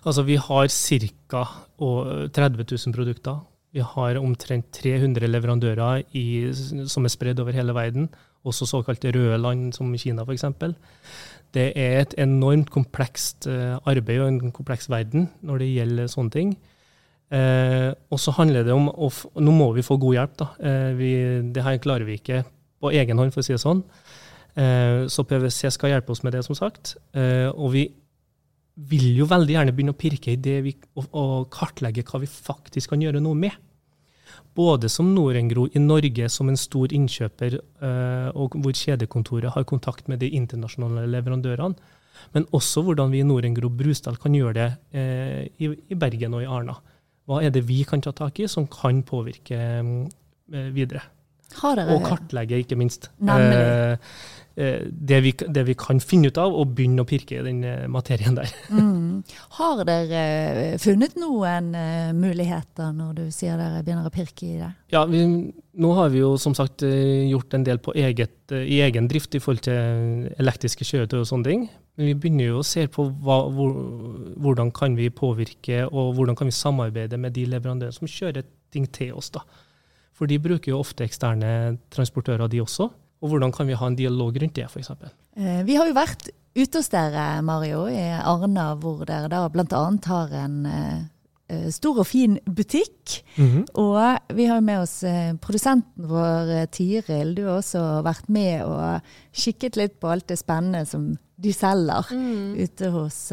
altså 0.04 0.26
vi 0.28 0.40
har 0.40 0.70
ca. 0.70 1.46
30 1.80 2.66
000 2.66 2.96
produkter. 2.96 3.40
Vi 3.72 3.84
har 3.86 4.18
omtrent 4.18 4.72
300 4.74 5.30
leverandører 5.30 6.04
i, 6.18 6.50
som 6.90 7.06
er 7.06 7.14
spredd 7.14 7.42
over 7.42 7.54
hele 7.54 7.76
verden, 7.78 8.10
også 8.48 8.66
såkalte 8.66 9.12
røde 9.14 9.38
land 9.38 9.74
som 9.76 9.92
Kina 9.98 10.26
f.eks. 10.26 10.48
Det 11.54 11.72
er 11.78 12.00
et 12.02 12.16
enormt 12.22 12.70
komplekst 12.74 13.48
eh, 13.50 13.78
arbeid 13.90 14.22
og 14.22 14.28
en 14.30 14.52
kompleks 14.54 14.90
verden 14.90 15.30
når 15.46 15.64
det 15.64 15.70
gjelder 15.74 16.12
sånne 16.12 16.34
ting. 16.34 16.52
Eh, 17.30 17.92
og 18.10 18.18
så 18.18 18.34
handler 18.34 18.64
det 18.66 18.74
om 18.74 18.88
Nå 18.90 19.52
må 19.54 19.68
vi 19.76 19.86
få 19.86 20.00
god 20.02 20.16
hjelp, 20.18 20.38
da. 20.42 20.48
Eh, 20.66 20.92
vi, 20.98 21.12
det 21.54 21.66
her 21.66 21.78
klarer 21.82 22.08
vi 22.08 22.18
ikke 22.18 22.44
på 22.80 22.94
egen 22.96 23.20
hånd, 23.20 23.34
for 23.36 23.44
å 23.44 23.46
si 23.46 23.54
det 23.54 23.62
sånn. 23.62 23.84
Eh, 24.58 25.06
så 25.12 25.26
PwC 25.28 25.70
skal 25.76 25.94
hjelpe 25.94 26.14
oss 26.16 26.24
med 26.26 26.34
det, 26.36 26.44
som 26.48 26.58
sagt. 26.58 26.96
Eh, 27.14 27.50
og 27.52 27.74
vi 27.76 27.86
vil 28.90 29.10
jo 29.20 29.28
veldig 29.30 29.56
gjerne 29.56 29.74
begynne 29.76 29.94
å 29.94 30.00
pirke 30.00 30.34
i 30.34 30.40
det 30.40 30.60
vi, 30.66 30.76
og, 30.96 31.10
og, 31.12 31.50
kartlegge 31.54 32.06
hva 32.08 32.22
vi 32.24 32.30
faktisk 32.32 32.94
kan 32.94 33.04
gjøre 33.04 33.22
noe 33.24 33.38
med. 33.38 33.56
Både 34.56 34.90
som 34.92 35.12
Norengro 35.14 35.68
i 35.76 35.82
Norge 35.82 36.30
som 36.32 36.50
en 36.50 36.60
stor 36.60 36.94
innkjøper, 36.96 37.60
eh, 37.60 38.30
og 38.34 38.58
hvor 38.58 38.76
kjedekontoret 38.76 39.54
har 39.56 39.68
kontakt 39.70 40.10
med 40.12 40.24
de 40.24 40.32
internasjonale 40.40 41.06
leverandørene. 41.12 41.96
Men 42.36 42.46
også 42.56 42.84
hvordan 42.84 43.14
vi 43.14 43.22
i 43.22 43.28
Norengro 43.28 43.70
Brusdal 43.72 44.18
kan 44.20 44.34
gjøre 44.36 44.56
det 44.58 44.70
eh, 44.92 45.44
i, 45.62 45.70
i 45.70 45.98
Bergen 46.00 46.36
og 46.36 46.44
i 46.44 46.50
Arna. 46.50 46.76
Hva 47.30 47.44
er 47.46 47.54
det 47.54 47.68
vi 47.70 47.84
kan 47.86 48.02
ta 48.02 48.10
tak 48.16 48.40
i 48.42 48.48
som 48.50 48.66
kan 48.74 49.04
påvirke 49.06 49.58
eh, 49.60 50.70
videre? 51.54 51.96
og 51.96 52.06
kartlegge, 52.08 52.60
ikke 52.64 52.78
minst. 52.80 53.10
Eh, 53.22 53.98
eh, 54.60 54.86
det, 54.90 55.22
vi, 55.24 55.34
det, 55.34 55.64
vi, 55.68 55.76
kan 55.80 56.00
finne 56.04 56.30
ut 56.30 56.38
av, 56.42 56.54
og 56.54 56.76
begynne 56.76 57.04
å 57.04 57.08
pirke 57.10 57.40
i 57.40 57.46
den 57.46 57.64
eh, 57.64 57.88
materien 57.92 58.38
der. 58.38 58.52
Mm. 58.70 59.24
Har 59.58 59.82
dere 59.84 60.78
funnet 60.80 61.18
noen 61.20 61.74
muligheter 62.16 62.94
når 62.96 63.16
du 63.18 63.24
sier 63.34 63.58
dere 63.60 63.82
begynner 63.84 64.08
å 64.08 64.14
pirke 64.14 64.46
i 64.48 64.60
det? 64.62 64.70
Ja, 64.94 65.02
vi, 65.10 65.26
Nå 65.80 65.92
har 65.98 66.12
vi 66.14 66.22
jo 66.22 66.34
som 66.40 66.56
sagt 66.56 66.84
gjort 66.84 67.54
en 67.56 67.66
del 67.68 67.80
eget, 67.96 68.52
i 68.52 68.80
egen 68.86 69.08
drift 69.12 69.36
i 69.36 69.42
forhold 69.44 69.66
til 69.68 70.30
elektriske 70.40 70.88
kjøretøy 70.88 71.20
og 71.22 71.28
sånne 71.30 71.50
ting. 71.50 71.66
Men 72.00 72.12
vi 72.12 72.16
begynner 72.16 72.52
jo 72.52 72.62
å 72.62 72.68
se 72.68 72.86
på 72.88 73.10
hva, 73.24 73.42
hvor, 73.52 73.74
hvordan 74.40 74.72
kan 74.76 74.96
vi 74.96 75.10
påvirke 75.12 75.82
og 75.90 76.14
hvordan 76.16 76.38
kan 76.40 76.48
vi 76.48 76.56
samarbeide 76.56 77.20
med 77.20 77.36
de 77.36 77.44
leverandørene 77.52 77.96
som 77.96 78.08
kjører 78.08 78.48
ting 78.72 78.86
til 78.96 79.18
oss. 79.20 79.32
da. 79.36 79.44
For 80.20 80.28
de 80.28 80.36
bruker 80.44 80.74
jo 80.74 80.82
ofte 80.84 81.06
eksterne 81.08 81.78
transportører, 81.96 82.52
de 82.52 82.60
også. 82.60 82.90
Og 83.24 83.32
hvordan 83.32 83.54
kan 83.56 83.68
vi 83.68 83.78
ha 83.80 83.88
en 83.88 83.96
dialog 83.96 84.36
rundt 84.42 84.56
det, 84.56 84.68
f.eks. 84.68 84.92
Eh, 85.40 85.62
vi 85.68 85.78
har 85.80 85.88
jo 85.88 85.96
vært 85.96 86.28
ute 86.60 86.82
hos 86.82 86.92
dere, 86.92 87.40
Mario, 87.46 87.86
i 87.88 88.04
Arna, 88.20 88.74
hvor 88.80 89.06
dere 89.08 89.32
da 89.32 89.46
bl.a. 89.52 89.82
har 90.12 90.36
en 90.42 90.58
eh, 90.68 91.00
eh, 91.52 91.70
stor 91.72 92.02
og 92.04 92.08
fin 92.08 92.36
butikk. 92.46 93.22
Mm 93.38 93.48
-hmm. 93.48 93.66
Og 93.80 94.36
vi 94.36 94.46
har 94.46 94.62
med 94.62 94.80
oss 94.80 95.04
produsenten 95.42 96.08
vår, 96.08 96.66
Tiril. 96.72 97.36
Du 97.36 97.46
har 97.46 97.58
også 97.58 98.04
vært 98.04 98.30
med 98.30 98.64
og 98.64 99.02
kikket 99.32 99.76
litt 99.76 100.00
på 100.00 100.12
alt 100.12 100.28
det 100.28 100.40
spennende 100.40 100.86
som 100.86 101.18
de 101.36 101.54
selger 101.54 102.04
mm. 102.12 102.56
ute 102.60 102.90
hos 102.90 103.32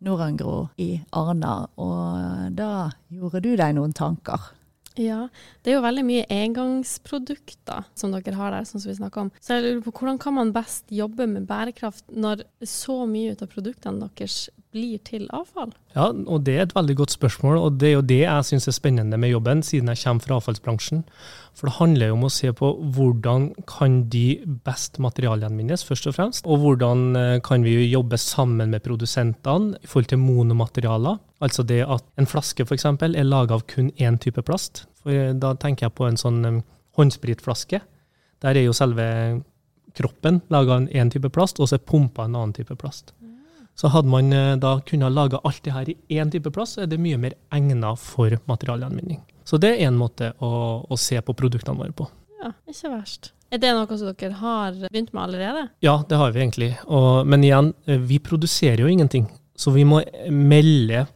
Norangro 0.00 0.68
i 0.76 1.00
Arna. 1.12 1.66
Og 1.76 2.52
da 2.52 2.90
gjorde 3.08 3.40
du 3.40 3.56
deg 3.56 3.74
noen 3.74 3.92
tanker? 3.92 4.59
Ja, 4.98 5.28
det 5.62 5.70
er 5.70 5.76
jo 5.76 5.84
veldig 5.84 6.02
mye 6.02 6.26
engangsprodukter 6.34 7.84
som 7.94 8.10
dere 8.10 8.34
har 8.34 8.54
der, 8.56 8.66
sånn 8.66 8.82
som 8.82 8.90
vi 8.90 8.96
snakker 8.98 9.22
om. 9.22 9.30
Så 9.38 9.54
jeg 9.56 9.64
lurer 9.66 9.84
på 9.84 9.92
hvordan 10.00 10.18
kan 10.22 10.34
man 10.34 10.50
best 10.54 10.90
jobbe 10.90 11.28
med 11.30 11.46
bærekraft 11.50 12.10
når 12.10 12.42
så 12.66 13.04
mye 13.06 13.36
av 13.36 13.52
produktene 13.52 14.08
deres 14.08 14.48
blir 14.74 15.00
til 15.06 15.26
avfall? 15.34 15.72
Ja, 15.96 16.08
og 16.10 16.44
det 16.46 16.54
er 16.56 16.64
et 16.66 16.74
veldig 16.76 16.96
godt 17.00 17.14
spørsmål, 17.14 17.58
og 17.58 17.78
det 17.82 17.88
er 17.90 17.94
jo 17.96 18.06
det 18.06 18.20
jeg 18.22 18.46
syns 18.46 18.68
er 18.70 18.76
spennende 18.76 19.18
med 19.20 19.32
jobben, 19.32 19.62
siden 19.66 19.90
jeg 19.90 20.02
kommer 20.04 20.26
fra 20.26 20.38
avfallsbransjen. 20.38 21.02
For 21.58 21.68
det 21.68 21.76
handler 21.80 22.10
jo 22.10 22.16
om 22.16 22.26
å 22.28 22.32
se 22.32 22.52
på 22.56 22.70
hvordan 22.94 23.50
kan 23.68 23.98
de 24.12 24.40
best 24.66 25.00
materialgjenvinnes, 25.02 25.84
først 25.86 26.08
og 26.10 26.16
fremst. 26.16 26.46
Og 26.46 26.62
hvordan 26.62 27.04
eh, 27.18 27.34
kan 27.44 27.66
vi 27.66 27.74
jobbe 27.90 28.18
sammen 28.20 28.70
med 28.72 28.84
produsentene 28.86 29.80
i 29.80 29.90
forhold 29.90 30.12
til 30.12 30.22
monomaterialer. 30.22 31.18
Altså 31.44 31.66
det 31.66 31.82
at 31.84 32.06
en 32.20 32.30
flaske 32.30 32.66
f.eks. 32.66 32.86
er 32.86 33.26
laga 33.26 33.58
av 33.58 33.66
kun 33.70 33.90
én 33.98 34.18
type 34.22 34.44
plast. 34.46 34.86
For 35.02 35.14
eh, 35.14 35.34
da 35.34 35.54
tenker 35.58 35.88
jeg 35.88 35.96
på 35.98 36.06
en 36.08 36.20
sånn 36.20 36.42
um, 36.46 36.60
håndspritflaske. 36.98 37.82
Der 38.40 38.56
er 38.56 38.64
jo 38.64 38.76
selve 38.76 39.06
kroppen 39.96 40.40
laga 40.52 40.78
av 40.78 40.88
én 40.94 41.10
type 41.12 41.28
plast, 41.34 41.60
og 41.60 41.68
så 41.68 41.76
er 41.76 41.84
pumpa 41.84 42.24
en 42.24 42.38
annen 42.38 42.54
type 42.56 42.76
plast. 42.78 43.12
Så 43.80 43.88
hadde 43.88 44.12
man 44.12 44.32
eh, 44.36 44.54
da 44.60 44.74
kunnet 44.84 45.14
lage 45.16 45.40
alt 45.40 45.62
det 45.64 45.72
her 45.72 45.88
i 45.88 45.96
én 46.20 46.30
type 46.32 46.52
plass, 46.52 46.76
så 46.76 46.84
er 46.84 46.90
det 46.90 47.00
mye 47.00 47.18
mer 47.20 47.36
egnet 47.56 48.00
for 48.02 48.34
materialgjenvinning. 48.50 49.22
Så 49.48 49.56
det 49.60 49.72
er 49.72 49.86
én 49.88 49.96
måte 49.96 50.34
å, 50.44 50.50
å, 50.84 50.98
se 51.00 51.16
på 51.24 51.34
produktene 51.36 51.78
våre 51.78 51.94
på. 51.96 52.08
Ja, 52.42 52.52
ikke 52.68 52.92
verst. 52.92 53.32
Er 53.50 53.62
det 53.62 53.70
noe 53.74 53.96
som 53.98 54.12
dere 54.12 54.36
har 54.36 54.76
begynt 54.84 55.14
med 55.16 55.22
allerede? 55.24 55.64
Ja, 55.82 55.96
det 56.08 56.20
har 56.20 56.34
vi 56.34 56.44
egentlig. 56.44 56.74
Og, 56.86 57.24
men 57.26 57.46
igjen, 57.46 57.72
eh, 57.88 58.04
vi 58.12 58.20
produserer 58.22 58.84
jo 58.84 58.92
ingenting. 58.92 59.30
Så 59.56 59.72
vi 59.72 59.86
må 59.88 60.02
melde 60.28 61.06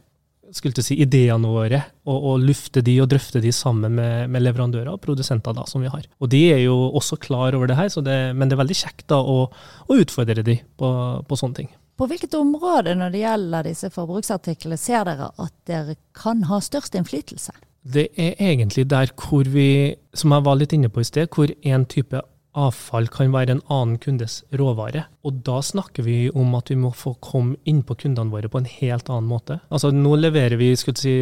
skulle 0.55 0.83
si, 0.85 0.95
ideene 1.03 1.49
våre 1.51 1.81
og, 2.07 2.15
og, 2.15 2.43
lufte 2.47 2.79
de 2.85 2.93
og 3.03 3.09
drøfte 3.11 3.41
de 3.43 3.51
sammen 3.53 3.97
med, 3.97 4.29
med, 4.31 4.43
leverandører 4.45 4.93
og 4.93 5.01
produsenter 5.03 5.55
da, 5.57 5.65
som 5.69 5.83
vi 5.83 5.91
har. 5.91 6.05
Og 6.23 6.31
de 6.31 6.41
er 6.53 6.61
jo 6.63 6.75
også 6.95 7.19
klar 7.21 7.57
over 7.57 7.69
det 7.69 7.77
her, 7.77 7.89
det, 8.05 8.19
men 8.33 8.49
det 8.49 8.55
er 8.55 8.61
veldig 8.63 8.77
kjekt 8.79 9.09
da 9.11 9.19
å, 9.19 9.41
å 9.51 9.97
utfordre 9.99 10.45
de 10.45 10.61
på, 10.79 10.91
på 11.27 11.39
sånne 11.41 11.61
ting. 11.61 11.73
På 11.95 12.09
hvilket 12.11 12.33
område 12.35 12.95
når 12.99 13.13
det 13.13 13.23
gjelder 13.23 13.67
disse 13.69 13.89
forbruksartiklene 13.93 14.77
ser 14.79 15.05
dere 15.07 15.29
at 15.39 15.53
dere 15.69 15.95
kan 16.17 16.43
ha 16.49 16.59
størst 16.63 16.97
innflytelse? 16.99 17.55
Det 17.85 18.09
er 18.17 18.33
egentlig 18.41 18.87
der 18.89 19.11
hvor 19.13 19.47
vi, 19.47 19.95
som 20.13 20.33
jeg 20.33 20.43
var 20.47 20.57
litt 20.59 20.73
inne 20.75 20.89
på 20.89 21.03
i 21.03 21.07
sted, 21.07 21.29
hvor 21.31 21.53
en 21.53 21.85
type 21.85 22.21
avfall 22.55 23.07
kan 23.11 23.33
være 23.33 23.55
en 23.55 23.61
annen 23.71 23.97
kundes 24.01 24.39
råvare. 24.55 25.05
Og 25.27 25.41
da 25.45 25.59
snakker 25.63 26.05
vi 26.07 26.29
om 26.31 26.55
at 26.57 26.71
vi 26.71 26.77
må 26.79 26.91
få 26.95 27.15
komme 27.23 27.59
inn 27.67 27.81
på 27.85 27.97
kundene 27.99 28.31
våre 28.31 28.49
på 28.51 28.61
en 28.61 28.69
helt 28.69 29.11
annen 29.11 29.29
måte. 29.29 29.59
Altså 29.69 29.91
Nå 29.95 30.15
leverer 30.19 30.57
vi 30.59 30.71
si, 30.79 31.15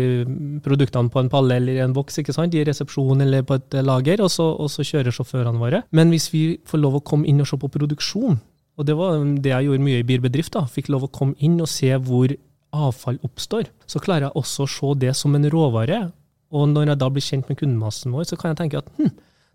produktene 0.66 1.14
på 1.14 1.24
en 1.24 1.32
palle 1.34 1.58
eller 1.60 1.84
en 1.84 1.96
boks 1.96 2.22
ikke 2.22 2.36
sant? 2.36 2.54
i 2.54 2.66
resepsjon 2.66 3.26
eller 3.26 3.46
på 3.48 3.58
et 3.60 3.80
lager, 3.82 4.22
og 4.22 4.32
så, 4.32 4.50
og 4.54 4.70
så 4.72 4.86
kjører 4.86 5.14
sjåførene 5.14 5.62
våre. 5.62 5.84
Men 5.92 6.14
hvis 6.14 6.30
vi 6.34 6.46
får 6.70 6.82
lov 6.82 7.00
å 7.00 7.06
komme 7.06 7.30
inn 7.30 7.42
og 7.42 7.50
se 7.50 7.60
på 7.60 7.72
produksjon, 7.74 8.38
og 8.78 8.88
det 8.88 8.96
var 8.98 9.20
det 9.44 9.52
jeg 9.52 9.68
gjorde 9.68 9.86
mye 9.86 10.02
i 10.02 10.08
bilbedrift. 10.08 10.54
da, 10.56 10.66
Fikk 10.66 10.90
lov 10.90 11.06
å 11.06 11.14
komme 11.14 11.38
inn 11.38 11.60
og 11.62 11.70
se 11.70 11.92
hvor 11.94 12.34
avfall 12.74 13.20
oppstår. 13.26 13.70
Så 13.86 14.02
klarer 14.02 14.28
jeg 14.28 14.40
også 14.40 14.66
å 14.66 14.72
se 14.72 14.94
det 15.04 15.14
som 15.18 15.36
en 15.38 15.46
råvare. 15.54 16.08
Og 16.54 16.66
når 16.70 16.94
jeg 16.94 17.02
da 17.02 17.10
blir 17.14 17.26
kjent 17.26 17.50
med 17.50 17.60
kundemassen 17.60 18.14
vår, 18.14 18.26
så 18.30 18.38
kan 18.40 18.54
jeg 18.54 18.62
tenke 18.64 18.82
at 18.82 18.90
hm, 18.98 19.12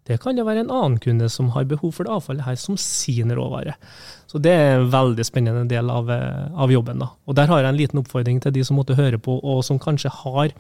det 0.09 0.21
kan 0.23 0.39
jo 0.39 0.47
være 0.47 0.65
en 0.65 0.73
annen 0.73 0.99
kunde 1.03 1.29
som 1.31 1.51
har 1.53 1.67
behov 1.69 1.93
for 1.97 2.07
det 2.07 2.15
avfallet 2.15 2.47
her 2.47 2.57
som 2.59 2.79
sin 2.81 3.35
råvare. 3.35 3.75
Så 4.31 4.41
det 4.43 4.55
er 4.55 4.79
en 4.79 4.91
veldig 4.93 5.27
spennende 5.27 5.67
del 5.69 5.91
av, 5.93 6.11
eh, 6.11 6.47
av 6.55 6.73
jobben. 6.73 6.99
da. 6.99 7.11
Og 7.27 7.37
der 7.37 7.47
har 7.47 7.61
jeg 7.63 7.69
en 7.69 7.81
liten 7.81 8.01
oppfordring 8.01 8.41
til 8.41 8.53
de 8.53 8.65
som 8.65 8.77
måtte 8.77 8.97
høre 8.97 9.19
på, 9.19 9.39
og 9.43 9.65
som 9.65 9.79
kanskje 9.79 10.11
har 10.11 10.55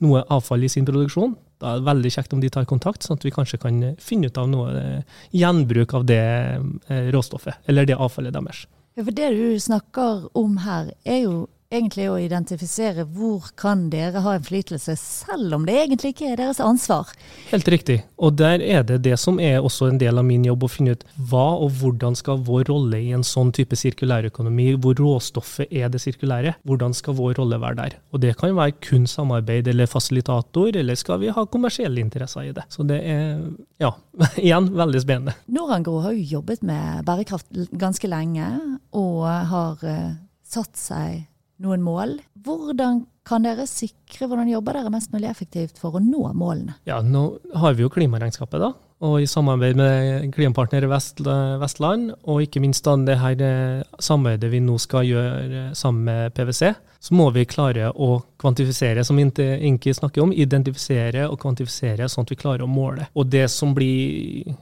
noe 0.00 0.24
avfall 0.28 0.64
i 0.64 0.68
sin 0.68 0.86
produksjon. 0.86 1.36
Da 1.58 1.72
er 1.72 1.80
det 1.80 1.88
veldig 1.88 2.10
kjekt 2.14 2.34
om 2.36 2.42
de 2.42 2.50
tar 2.54 2.66
kontakt, 2.70 3.02
sånn 3.02 3.18
at 3.18 3.26
vi 3.26 3.34
kanskje 3.34 3.58
kan 3.62 3.78
finne 4.02 4.30
ut 4.30 4.38
av 4.38 4.48
noe 4.50 4.72
eh, 4.78 5.22
gjenbruk 5.34 5.94
av 5.98 6.06
det 6.06 6.22
eh, 6.22 7.08
råstoffet, 7.14 7.64
eller 7.66 7.88
det 7.88 7.98
avfallet 7.98 8.36
deres. 8.36 8.66
Ja, 8.98 9.04
for 9.04 9.14
Det 9.14 9.30
du 9.34 9.58
snakker 9.62 10.28
om 10.38 10.56
her, 10.64 10.92
er 11.06 11.22
jo 11.24 11.34
egentlig 11.68 12.06
å 12.08 12.16
identifisere 12.16 13.04
hvor 13.12 13.50
kan 13.60 13.88
dere 13.92 14.22
ha 14.24 14.34
innflytelse, 14.38 14.94
selv 14.96 15.52
om 15.58 15.66
det 15.68 15.74
egentlig 15.82 16.14
ikke 16.14 16.30
er 16.32 16.40
deres 16.40 16.62
ansvar. 16.64 17.10
Helt 17.50 17.68
riktig. 17.68 17.98
Og 18.16 18.38
der 18.40 18.62
er 18.64 18.86
det 18.88 19.02
det 19.04 19.18
som 19.20 19.36
er 19.42 19.60
også 19.60 19.90
en 19.90 20.00
del 20.00 20.20
av 20.20 20.24
min 20.24 20.46
jobb, 20.48 20.64
å 20.64 20.72
finne 20.72 20.96
ut 20.96 21.04
hva 21.30 21.44
og 21.60 21.76
hvordan 21.82 22.16
skal 22.18 22.40
vår 22.46 22.70
rolle 22.70 23.02
i 23.04 23.12
en 23.16 23.26
sånn 23.26 23.52
type 23.56 23.76
sirkulærøkonomi, 23.76 24.70
hvor 24.80 24.96
råstoffet 24.98 25.68
er 25.68 25.92
det 25.92 26.00
sirkulære, 26.04 26.56
hvordan 26.68 26.96
skal 26.96 27.18
vår 27.20 27.36
rolle 27.42 27.60
være 27.60 27.80
der? 27.82 28.00
Og 28.16 28.24
det 28.24 28.34
kan 28.40 28.56
være 28.56 28.78
kun 28.88 29.04
samarbeid 29.10 29.68
eller 29.68 29.90
fasilitator, 29.90 30.72
eller 30.72 30.96
skal 30.98 31.20
vi 31.20 31.32
ha 31.36 31.48
kommersielle 31.52 32.00
interesser 32.00 32.48
i 32.48 32.56
det? 32.56 32.64
Så 32.72 32.86
det 32.88 33.02
er, 33.04 33.42
ja, 33.82 33.92
igjen 34.40 34.72
veldig 34.72 35.04
spennende. 35.04 35.36
Norangro 35.52 36.00
har 36.06 36.16
jo 36.16 36.38
jobbet 36.38 36.64
med 36.64 37.04
bærekraft 37.04 37.66
ganske 37.76 38.08
lenge, 38.08 38.54
og 38.96 39.26
har 39.28 39.82
uh, 39.84 40.14
satt 40.48 40.72
seg 40.80 41.26
noen 41.62 41.84
mål. 41.84 42.18
Hvordan 42.44 43.04
kan 43.28 43.44
dere 43.44 43.66
sikre, 43.68 44.26
hvordan 44.26 44.48
jobber 44.50 44.78
dere 44.78 44.92
mest 44.92 45.12
mulig 45.12 45.28
effektivt 45.30 45.80
for 45.80 45.98
å 45.98 46.02
nå 46.02 46.30
målene? 46.38 46.78
Ja, 46.88 47.02
Nå 47.04 47.38
har 47.58 47.76
vi 47.76 47.84
jo 47.84 47.92
klimaregnskapet, 47.92 48.60
da. 48.62 48.72
Og 49.04 49.20
i 49.22 49.28
samarbeid 49.30 49.76
med 49.78 50.32
klimapartner 50.34 50.88
Vest, 50.90 51.20
Vestland, 51.22 52.10
og 52.26 52.42
ikke 52.42 52.62
minst 52.64 52.82
da 52.86 52.96
det 53.06 53.18
her 53.20 53.42
eh, 53.46 53.84
samarbeidet 54.02 54.50
vi 54.50 54.62
nå 54.64 54.74
skal 54.82 55.06
gjøre 55.06 55.68
sammen 55.78 56.08
med 56.08 56.34
PwC, 56.34 56.72
så 56.98 57.14
må 57.14 57.28
vi 57.30 57.46
klare 57.46 57.92
å 57.94 58.16
kvantifisere, 58.42 59.04
som 59.06 59.20
Inki 59.20 59.94
snakker 59.94 60.24
om, 60.24 60.32
identifisere 60.34 61.28
og 61.28 61.38
kvantifisere 61.44 62.08
sånn 62.10 62.26
at 62.26 62.32
vi 62.34 62.40
klarer 62.40 62.66
å 62.66 62.70
måle. 62.70 63.06
Og 63.14 63.30
det 63.30 63.46
som 63.54 63.70
blir 63.76 64.56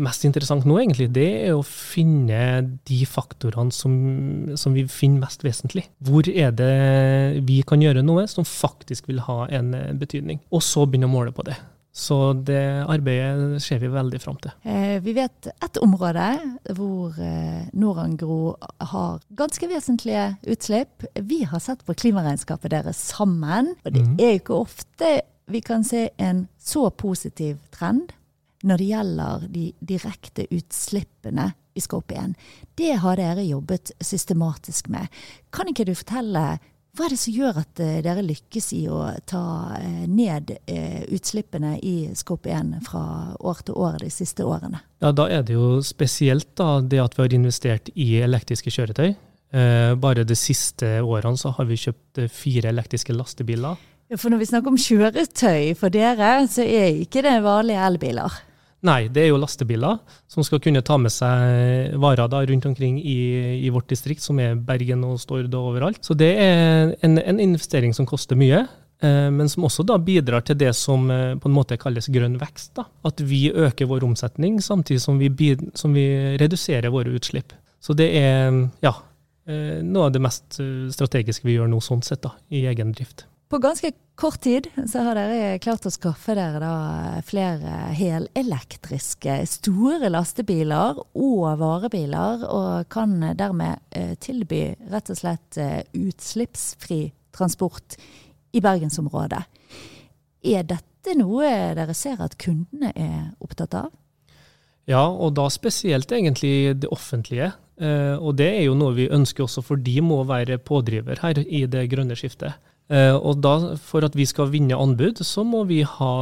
mest 0.00 0.24
interessant 0.28 0.66
nå, 0.68 0.78
egentlig, 0.80 1.08
det 1.14 1.28
er 1.48 1.56
å 1.56 1.64
finne 1.66 2.38
de 2.88 3.02
faktorene 3.08 3.74
som, 3.74 3.94
som, 4.58 4.74
vi 4.76 4.86
finner 4.90 5.26
mest 5.26 5.44
vesentlig. 5.44 5.86
Hvor 6.04 6.28
er 6.28 6.54
det 6.56 6.72
vi 7.48 7.60
kan 7.66 7.82
gjøre 7.82 8.04
noe 8.06 8.26
som 8.30 8.46
faktisk 8.48 9.10
vil 9.10 9.22
ha 9.26 9.44
en 9.52 9.72
eh, 9.78 9.92
betydning? 9.98 10.42
Og 10.52 10.64
så 10.64 10.86
begynne 10.86 11.10
å 11.10 11.14
måle 11.14 11.34
på 11.34 11.46
det. 11.48 11.58
Så 11.92 12.32
det 12.32 12.62
arbeidet 12.88 13.58
ser 13.60 13.82
vi 13.82 13.90
veldig 13.92 14.20
fram 14.22 14.38
til. 14.40 14.54
Eh, 14.64 14.96
vi 15.04 15.12
vet 15.12 15.50
ett 15.52 15.80
område 15.84 16.30
hvor 16.72 17.18
eh, 17.20 17.66
Norangro 17.76 18.54
har 18.92 19.20
ganske 19.36 19.68
vesentlige 19.68 20.30
utslipp. 20.54 21.04
Vi 21.20 21.42
har 21.50 21.60
sett 21.60 21.84
på 21.84 21.96
klimaregnskapet 22.00 22.72
deres 22.72 23.02
sammen, 23.12 23.74
og 23.84 23.92
det 23.92 24.06
mhm. 24.06 24.16
er 24.16 24.32
jo 24.32 24.40
ikke 24.40 24.62
ofte 24.62 25.12
vi 25.52 25.60
kan 25.60 25.84
se 25.84 26.08
en 26.22 26.46
så 26.56 26.88
positiv 26.96 27.58
trend 27.74 28.14
når 28.62 28.80
det 28.80 28.90
gjelder 28.90 29.46
de 29.52 29.64
direkte 29.80 30.46
utslippene 30.50 31.52
i 31.74 31.80
Scope 31.80 32.14
1. 32.14 32.34
Det 32.78 32.92
har 33.02 33.16
dere 33.18 33.46
jobbet 33.46 33.94
systematisk 34.00 34.90
med. 34.92 35.08
Kan 35.50 35.70
ikke 35.72 35.86
du 35.88 35.94
fortelle 35.96 36.44
hva 36.92 37.06
er 37.06 37.14
det 37.14 37.22
som 37.22 37.32
gjør 37.32 37.58
at 37.62 37.80
eh, 37.80 38.00
dere 38.04 38.20
lykkes 38.26 38.66
i 38.76 38.82
å 38.92 38.98
ta 39.24 39.44
eh, 39.78 40.02
ned 40.04 40.50
eh, 40.68 41.00
utslippene 41.16 41.78
i 41.80 42.10
Skop 42.12 42.44
1 42.44 42.74
fra 42.84 43.04
år 43.40 43.62
til 43.64 43.78
år 43.80 43.96
de 44.02 44.10
siste 44.12 44.44
årene? 44.44 44.82
Ja, 45.00 45.14
Da 45.16 45.24
er 45.32 45.46
det 45.48 45.56
jo 45.56 45.78
spesielt 45.80 46.50
da, 46.60 46.82
det 46.84 47.00
at 47.00 47.16
vi 47.16 47.24
har 47.24 47.36
investert 47.38 47.88
i 47.96 48.10
elektriske 48.20 48.72
kjøretøy. 48.72 49.14
Bare 50.00 50.22
de 50.24 50.36
siste 50.36 50.86
årene 51.04 51.36
så 51.36 51.50
har 51.52 51.66
vi 51.68 51.76
kjøpt 51.76 52.22
fire 52.32 52.70
elektriske 52.70 53.12
lastebiler. 53.12 53.80
Ja, 54.08 54.16
For 54.16 54.32
når 54.32 54.40
vi 54.40 54.48
snakker 54.48 54.72
om 54.72 54.78
kjøretøy 54.80 55.74
for 55.76 55.92
dere, 55.92 56.30
så 56.48 56.64
er 56.64 57.02
ikke 57.02 57.20
det 57.24 57.34
vanlige 57.44 57.84
elbiler? 57.84 58.38
Nei, 58.82 59.06
det 59.14 59.22
er 59.22 59.28
jo 59.30 59.38
lastebiler 59.38 60.00
som 60.30 60.42
skal 60.42 60.58
kunne 60.62 60.82
ta 60.82 60.96
med 60.98 61.12
seg 61.14 61.94
varer 62.02 62.26
da, 62.30 62.40
rundt 62.48 62.64
omkring 62.66 62.96
i, 62.98 63.18
i, 63.62 63.70
vårt 63.70 63.86
distrikt, 63.92 64.24
som 64.24 64.40
er 64.42 64.56
Bergen 64.58 65.04
og 65.06 65.20
Stord 65.22 65.54
og 65.54 65.68
overalt. 65.70 66.00
Så 66.02 66.16
det 66.18 66.32
er 66.42 66.90
en, 67.06 67.14
en 67.22 67.42
investering 67.42 67.94
som 67.94 68.08
koster 68.10 68.38
mye. 68.38 68.64
Eh, 69.02 69.30
men 69.30 69.48
som 69.48 69.64
også 69.66 69.82
da 69.86 69.96
bidrar 69.98 70.44
til 70.46 70.58
det 70.60 70.72
som 70.78 71.10
eh, 71.10 71.34
på 71.38 71.50
en 71.50 71.56
måte 71.56 71.78
kalles 71.80 72.06
grønn 72.12 72.38
vekst. 72.38 72.74
Da. 72.78 72.86
At 73.08 73.22
vi 73.26 73.48
øker 73.50 73.90
vår 73.90 74.06
omsetning 74.06 74.60
samtidig 74.62 75.02
som 75.02 75.18
vi, 75.18 75.56
som 75.74 75.94
vi 75.96 76.06
reduserer 76.40 76.92
våre 76.94 77.14
utslipp. 77.18 77.54
Så 77.82 77.96
det 77.98 78.12
er 78.18 78.54
ja, 78.84 78.94
eh, 79.50 79.82
noe 79.82 80.06
av 80.06 80.14
det 80.14 80.22
mest 80.22 80.60
strategiske 80.94 81.48
vi 81.48 81.58
gjør 81.58 81.70
nå, 81.72 81.82
sånn 81.82 82.04
sett, 82.06 82.22
da, 82.22 82.36
i 82.54 82.62
egen 82.70 82.94
drift. 82.94 83.26
På 83.52 83.58
ganske 83.58 83.92
kort 84.14 84.40
tid 84.40 84.66
så 84.88 85.02
har 85.04 85.18
dere 85.18 85.58
klart 85.60 85.84
å 85.84 85.90
skaffe 85.92 86.32
dere 86.32 86.68
flere 87.28 87.90
helelektriske 87.92 89.34
store 89.44 90.08
lastebiler 90.08 90.96
og 90.96 91.58
varebiler, 91.60 92.46
og 92.48 92.88
kan 92.88 93.12
dermed 93.36 93.82
eh, 93.92 94.14
tilby 94.24 94.62
rett 94.88 95.12
og 95.12 95.20
slett 95.20 95.60
eh, 95.60 95.84
utslippsfri 95.92 97.02
transport 97.36 97.98
i 98.56 98.64
bergensområdet. 98.64 99.42
Er 100.48 100.64
dette 100.72 101.18
noe 101.20 101.52
dere 101.76 101.92
ser 101.92 102.24
at 102.24 102.40
kundene 102.40 102.96
er 102.96 103.20
opptatt 103.44 103.76
av? 103.82 103.92
Ja, 104.88 105.04
og 105.12 105.36
da 105.36 105.50
spesielt 105.52 106.08
egentlig 106.08 106.72
det 106.80 106.88
offentlige. 106.88 107.52
Eh, 107.76 108.16
og 108.16 108.40
det 108.40 108.48
er 108.56 108.70
jo 108.70 108.80
noe 108.80 108.96
vi 108.96 109.12
ønsker 109.12 109.44
også, 109.44 109.60
for 109.60 109.76
de 109.76 110.00
må 110.00 110.22
være 110.24 110.56
pådriver 110.56 111.20
her 111.20 111.44
i 111.44 111.66
det 111.68 111.90
grønne 111.92 112.16
skiftet. 112.16 112.56
Eh, 112.90 113.14
og 113.14 113.38
da, 113.44 113.76
for 113.80 114.04
at 114.04 114.16
vi 114.18 114.26
skal 114.28 114.50
vinne 114.52 114.76
anbud, 114.78 115.22
så 115.24 115.44
må 115.46 115.62
vi 115.68 115.82
ha 115.86 116.12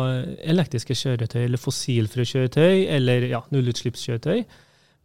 elektriske 0.45 0.97
kjøretøy 0.99 1.45
eller 1.45 1.61
fossilfrie 1.61 2.29
kjøretøy 2.29 2.85
eller 2.97 3.31
ja, 3.31 3.41
nullutslippskjøretøy. 3.55 4.45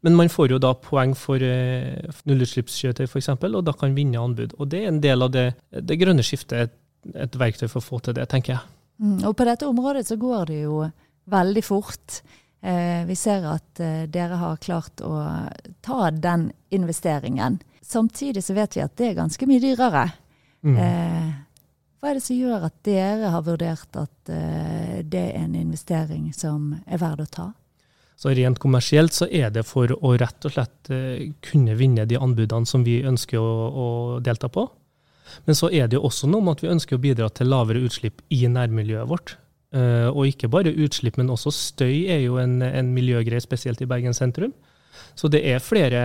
Men 0.06 0.18
man 0.20 0.30
får 0.30 0.52
jo 0.54 0.62
da 0.62 0.76
poeng 0.78 1.16
for 1.18 1.42
uh, 1.42 2.18
nullutslippskjøretøy 2.30 3.08
f.eks., 3.08 3.32
og 3.32 3.64
da 3.66 3.74
kan 3.74 3.96
vinne 3.98 4.22
anbud. 4.22 4.54
Og 4.60 4.70
det 4.70 4.84
er 4.84 4.92
en 4.92 5.02
del 5.02 5.26
av 5.26 5.32
det, 5.34 5.48
det 5.74 5.98
grønne 5.98 6.26
skiftet, 6.26 6.68
et, 6.68 6.76
et, 7.16 7.38
verktøy 7.42 7.66
for 7.66 7.82
å 7.82 7.86
få 7.88 8.02
til 8.06 8.18
det, 8.20 8.28
tenker 8.30 8.54
jeg. 8.54 8.74
Mm, 9.02 9.24
og 9.26 9.34
på 9.40 9.48
dette 9.48 9.66
området 9.66 10.06
så 10.06 10.20
går 10.22 10.52
det 10.52 10.60
jo 10.68 10.84
veldig 11.34 11.64
fort. 11.66 12.20
Eh, 12.62 13.02
vi 13.10 13.18
ser 13.18 13.48
at 13.50 13.82
eh, 13.82 14.06
dere 14.12 14.38
har 14.42 14.62
klart 14.62 15.02
å 15.02 15.16
ta 15.86 16.12
den 16.12 16.48
investeringen. 16.74 17.58
Samtidig 17.82 18.46
så 18.46 18.56
vet 18.58 18.78
vi 18.78 18.86
at 18.86 18.96
det 18.98 19.10
er 19.10 19.20
ganske 19.24 19.50
mye 19.50 19.64
dyrere. 19.64 20.06
Mm. 20.66 20.78
Eh, 20.82 21.34
hva 22.06 22.12
er 22.14 22.20
det 22.20 22.28
som 22.28 22.38
gjør 22.38 22.68
at 22.68 22.74
dere 22.86 23.30
har 23.34 23.42
vurdert 23.48 23.98
at 23.98 24.30
uh, 24.30 24.98
det 25.02 25.22
er 25.32 25.40
en 25.40 25.56
investering 25.58 26.28
som 26.38 26.76
er 26.86 27.00
verd 27.02 27.24
å 27.24 27.26
ta? 27.34 27.46
Så 28.14 28.30
Rent 28.38 28.62
kommersielt 28.62 29.16
så 29.16 29.26
er 29.26 29.50
det 29.50 29.64
for 29.66 29.90
å 29.90 30.12
rett 30.22 30.46
og 30.46 30.54
slett 30.54 30.92
uh, 30.94 31.24
kunne 31.42 31.74
vinne 31.80 32.06
de 32.06 32.20
anbudene 32.22 32.70
som 32.70 32.86
vi 32.86 33.00
ønsker 33.02 33.42
å, 33.42 33.56
å, 33.74 33.88
delta 34.22 34.52
på. 34.54 34.68
Men 35.50 35.58
så 35.58 35.72
er 35.74 35.90
det 35.90 35.98
jo 35.98 36.06
også 36.06 36.30
noe 36.30 36.46
med 36.46 36.60
at 36.60 36.62
vi 36.68 36.72
ønsker 36.76 37.00
å 37.00 37.02
bidra 37.02 37.32
til 37.34 37.50
lavere 37.50 37.82
utslipp 37.88 38.22
i 38.30 38.44
nærmiljøet 38.54 39.10
vårt. 39.10 39.40
Uh, 39.74 40.14
og 40.14 40.30
ikke 40.30 40.52
bare 40.54 40.78
utslipp, 40.78 41.18
men 41.18 41.34
også 41.34 41.50
støy 41.58 42.06
er 42.06 42.22
jo 42.28 42.38
en, 42.38 42.60
en 42.62 42.94
miljøgreie, 42.94 43.42
spesielt 43.42 43.82
i 43.82 43.90
Bergen 43.90 44.14
sentrum. 44.14 44.54
Så 45.16 45.30
det 45.32 45.42
er 45.48 45.64
flere 45.64 46.02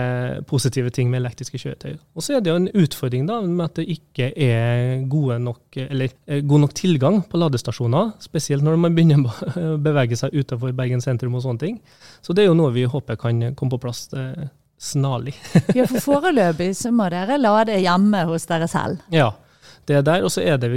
positive 0.47 0.91
ting 0.93 1.09
med 1.11 1.21
elektriske 1.21 1.59
kjøretøy. 1.59 1.97
Og 2.15 2.23
så 2.23 2.37
er 2.37 2.43
det 2.43 2.51
jo 2.51 2.59
en 2.61 2.69
utfordring 2.83 3.27
da, 3.27 3.41
med 3.43 3.65
at 3.65 3.81
det 3.81 3.87
ikke 3.91 4.31
er 4.31 5.03
nok, 5.41 5.61
eller, 5.75 6.13
eh, 6.27 6.41
god 6.41 6.65
nok 6.65 6.73
tilgang 6.77 7.21
på 7.27 7.41
ladestasjoner. 7.41 8.13
Spesielt 8.23 8.63
når 8.63 8.79
man 8.79 8.95
begynner 8.95 9.27
å 9.27 9.75
bevege 9.87 10.17
seg 10.19 10.33
utenfor 10.33 10.73
Bergen 10.77 11.03
sentrum 11.03 11.35
og 11.35 11.45
sånne 11.45 11.65
ting. 11.65 11.77
Så 12.21 12.33
det 12.33 12.45
er 12.45 12.51
jo 12.51 12.57
noe 12.57 12.73
vi 12.75 12.87
håper 12.87 13.19
kan 13.19 13.51
komme 13.55 13.75
på 13.75 13.81
plass 13.83 14.07
eh, 14.15 14.49
snarlig. 14.81 15.35
ja, 15.77 15.85
for 15.85 16.01
foreløpig 16.01 16.73
så 16.77 16.91
må 16.95 17.09
dere 17.13 17.39
lade 17.41 17.77
hjemme 17.83 18.25
hos 18.29 18.47
dere 18.49 18.69
selv? 18.71 19.03
Ja. 19.13 19.31
Det 19.89 19.95
er 19.97 20.03
der, 20.05 20.23
og 20.23 20.29
så 20.29 20.43
er 20.45 20.59
det 20.61 20.69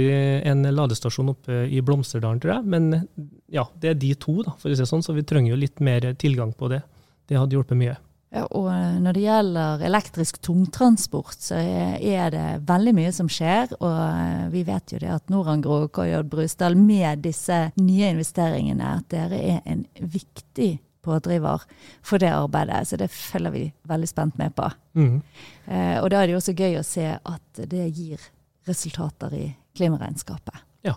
en 0.49 0.65
ladestasjon 0.65 1.29
oppe 1.29 1.59
i 1.69 1.77
Blomsterdalen, 1.85 2.39
tror 2.41 2.55
jeg. 2.55 2.69
Men 2.73 3.05
ja, 3.53 3.67
det 3.79 3.91
er 3.91 3.99
de 4.01 4.09
to, 4.17 4.39
da, 4.43 4.55
for 4.57 4.67
å 4.67 4.73
si 4.73 4.81
det 4.81 4.89
sånn, 4.89 5.05
så 5.05 5.13
vi 5.15 5.23
trenger 5.27 5.53
jo 5.53 5.59
litt 5.61 5.83
mer 5.83 6.07
tilgang 6.19 6.55
på 6.57 6.71
det. 6.73 6.81
Det 7.29 7.37
hadde 7.37 7.57
hjulpet 7.57 7.77
mye. 7.77 7.93
Og 8.35 8.67
eh, 8.71 8.97
når 9.01 9.15
det 9.15 9.23
gjelder 9.23 9.83
elektrisk 9.87 10.39
tungtransport, 10.43 11.37
så 11.39 11.59
er 11.59 12.33
det 12.33 12.47
veldig 12.67 12.93
mye 12.97 13.11
som 13.15 13.29
skjer. 13.31 13.75
Og 13.79 13.93
eh, 13.93 14.47
vi 14.53 14.65
vet 14.67 14.95
jo 14.95 15.01
det 15.01 15.11
at 15.15 15.31
Norangro 15.33 15.85
og 15.85 15.93
KJ 15.95 16.23
Brusdal 16.31 16.77
med 16.79 17.23
disse 17.25 17.69
nye 17.79 18.11
investeringene, 18.15 18.97
at 18.99 19.07
dere 19.13 19.39
er 19.55 19.61
en 19.63 19.85
viktig 19.99 20.75
pådriver 21.05 21.61
for 22.03 22.21
det 22.21 22.33
arbeidet. 22.33 22.87
Så 22.89 22.99
det 22.99 23.11
følger 23.13 23.53
vi 23.53 23.65
veldig 23.87 24.09
spent 24.09 24.37
med 24.41 24.55
på. 24.55 24.69
Mm. 24.99 25.19
Eh, 25.65 25.97
og 26.01 26.09
da 26.11 26.21
er 26.21 26.27
det 26.27 26.35
jo 26.35 26.41
også 26.41 26.57
gøy 26.57 26.79
å 26.79 26.87
se 26.87 27.11
at 27.15 27.65
det 27.71 27.89
gir 27.93 28.31
resultater 28.65 29.35
i 29.37 29.45
klimaregnskapet. 29.77 30.63
Ja. 30.87 30.95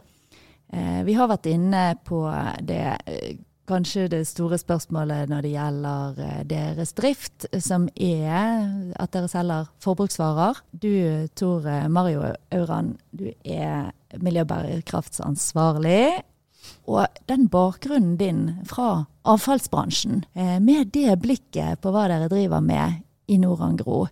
Eh, 0.73 1.03
vi 1.05 1.17
har 1.19 1.29
vært 1.31 1.51
inne 1.51 1.91
på 2.05 2.25
det 2.65 2.83
kanskje 3.69 4.09
det 4.13 4.23
store 4.29 4.59
spørsmålet 4.61 5.29
når 5.31 5.45
det 5.45 5.53
gjelder 5.53 6.23
eh, 6.25 6.41
deres 6.49 6.95
drift, 6.97 7.47
som 7.65 7.87
er 7.95 8.93
at 8.97 9.13
dere 9.15 9.31
selger 9.31 9.69
forbruksvarer. 9.85 10.63
Du 10.73 11.29
Tor 11.39 11.69
Mario 11.93 12.33
Auran, 12.55 12.97
du 13.13 13.29
er 13.45 13.93
miljøbærekraftsansvarlig. 14.17 16.25
Og 16.89 17.21
den 17.29 17.49
bakgrunnen 17.53 18.17
din 18.17 18.43
fra 18.69 19.05
avfallsbransjen, 19.29 20.25
eh, 20.35 20.57
med 20.61 20.93
det 20.95 21.19
blikket 21.23 21.83
på 21.83 21.93
hva 21.93 22.07
dere 22.09 22.31
driver 22.33 22.65
med 22.65 23.05
i 23.29 23.39
Norangro, 23.41 24.07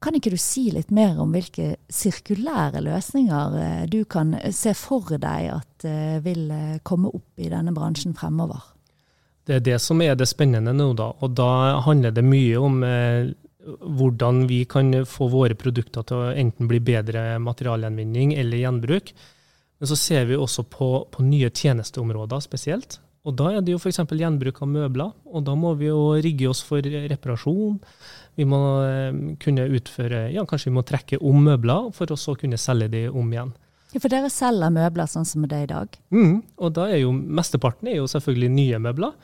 Kan 0.00 0.16
ikke 0.16 0.32
du 0.32 0.38
si 0.40 0.70
litt 0.72 0.88
mer 0.96 1.18
om 1.20 1.34
hvilke 1.34 1.74
sirkulære 1.92 2.80
løsninger 2.86 3.56
eh, 3.60 3.82
du 3.92 4.00
kan 4.08 4.32
se 4.56 4.72
for 4.78 5.12
deg 5.20 5.50
at 5.52 5.84
eh, 5.84 6.16
vil 6.24 6.46
eh, 6.54 6.78
komme 6.82 7.12
opp 7.12 7.42
i 7.42 7.50
denne 7.52 7.74
bransjen 7.76 8.16
fremover? 8.16 8.62
Det 9.44 9.58
er 9.58 9.66
det 9.66 9.76
som 9.82 10.00
er 10.00 10.16
det 10.16 10.28
spennende 10.30 10.72
nå, 10.76 10.92
da. 10.96 11.10
Og 11.20 11.36
da 11.36 11.80
handler 11.84 12.14
det 12.16 12.24
mye 12.24 12.56
om 12.60 12.80
eh, 12.86 13.28
hvordan 13.66 14.46
vi 14.48 14.62
kan 14.64 15.02
få 15.04 15.28
våre 15.32 15.56
produkter 15.58 16.06
til 16.08 16.22
å 16.22 16.32
enten 16.32 16.68
bli 16.70 16.80
bedre 16.80 17.34
materialgjenvinning 17.42 18.32
eller 18.40 18.62
gjenbruk. 18.62 19.12
Men 19.80 19.90
så 19.90 19.96
ser 19.96 20.26
vi 20.28 20.36
også 20.36 20.64
på, 20.68 20.90
på 21.12 21.24
nye 21.28 21.52
tjenesteområder 21.52 22.40
spesielt. 22.44 23.00
Og 23.28 23.36
da 23.36 23.50
er 23.52 23.64
det 23.64 23.74
jo 23.74 23.80
f.eks. 23.80 24.00
gjenbruk 24.16 24.62
av 24.64 24.70
møbler. 24.70 25.10
Og 25.28 25.44
da 25.44 25.54
må 25.58 25.74
vi 25.76 25.90
jo 25.90 26.14
rigge 26.16 26.48
oss 26.48 26.62
for 26.64 26.80
reparasjon. 26.84 27.76
Vi 28.38 28.46
må 28.48 28.60
eh, 28.86 29.10
kunne 29.42 29.68
utføre 29.76 30.28
Ja, 30.32 30.46
kanskje 30.48 30.70
vi 30.70 30.78
må 30.78 30.84
trekke 30.86 31.20
om 31.20 31.42
møbler 31.44 31.90
for 31.96 32.12
å 32.12 32.18
så 32.20 32.36
kunne 32.40 32.60
selge 32.60 32.88
de 32.94 33.04
om 33.10 33.28
igjen. 33.32 33.52
Ja, 33.90 33.98
For 33.98 34.12
dere 34.12 34.30
selger 34.32 34.72
møbler 34.72 35.10
sånn 35.10 35.28
som 35.28 35.44
det 35.50 35.58
er 35.58 35.66
i 35.66 35.72
dag? 35.72 35.96
Mm, 36.14 36.36
og 36.62 36.76
da 36.78 36.86
er 36.88 37.02
jo 37.02 37.12
mesteparten 37.12 37.90
er 37.90 37.98
jo 37.98 38.08
selvfølgelig 38.10 38.52
nye 38.54 38.82
møbler. 38.86 39.16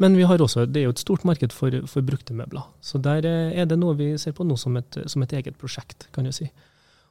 Men 0.00 0.16
vi 0.16 0.24
har 0.24 0.40
også, 0.40 0.64
det 0.66 0.82
er 0.82 0.88
jo 0.88 0.94
et 0.94 1.02
stort 1.02 1.24
marked 1.28 1.52
for, 1.52 1.74
for 1.88 2.04
brukte 2.04 2.36
møbler. 2.36 2.66
Så 2.84 3.00
der 3.00 3.24
eh, 3.28 3.56
er 3.56 3.70
det 3.70 3.80
noe 3.80 3.96
vi 3.96 4.12
ser 4.20 4.36
på 4.36 4.44
nå 4.44 4.58
som 4.60 4.76
et, 4.80 5.00
som 5.08 5.24
et 5.24 5.32
eget 5.40 5.56
prosjekt, 5.60 6.10
kan 6.12 6.28
du 6.28 6.32
si. 6.36 6.50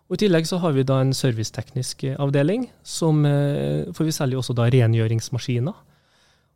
Og 0.09 0.17
I 0.17 0.23
tillegg 0.23 0.47
så 0.49 0.57
har 0.61 0.73
vi 0.73 0.85
da 0.85 0.97
en 1.01 1.13
serviceteknisk 1.13 2.07
avdeling, 2.17 2.67
som, 2.81 3.21
eh, 3.29 3.89
for 3.93 4.05
vi 4.05 4.13
selger 4.13 4.37
jo 4.37 4.43
også 4.43 4.57
da 4.57 4.69
rengjøringsmaskiner. 4.73 5.85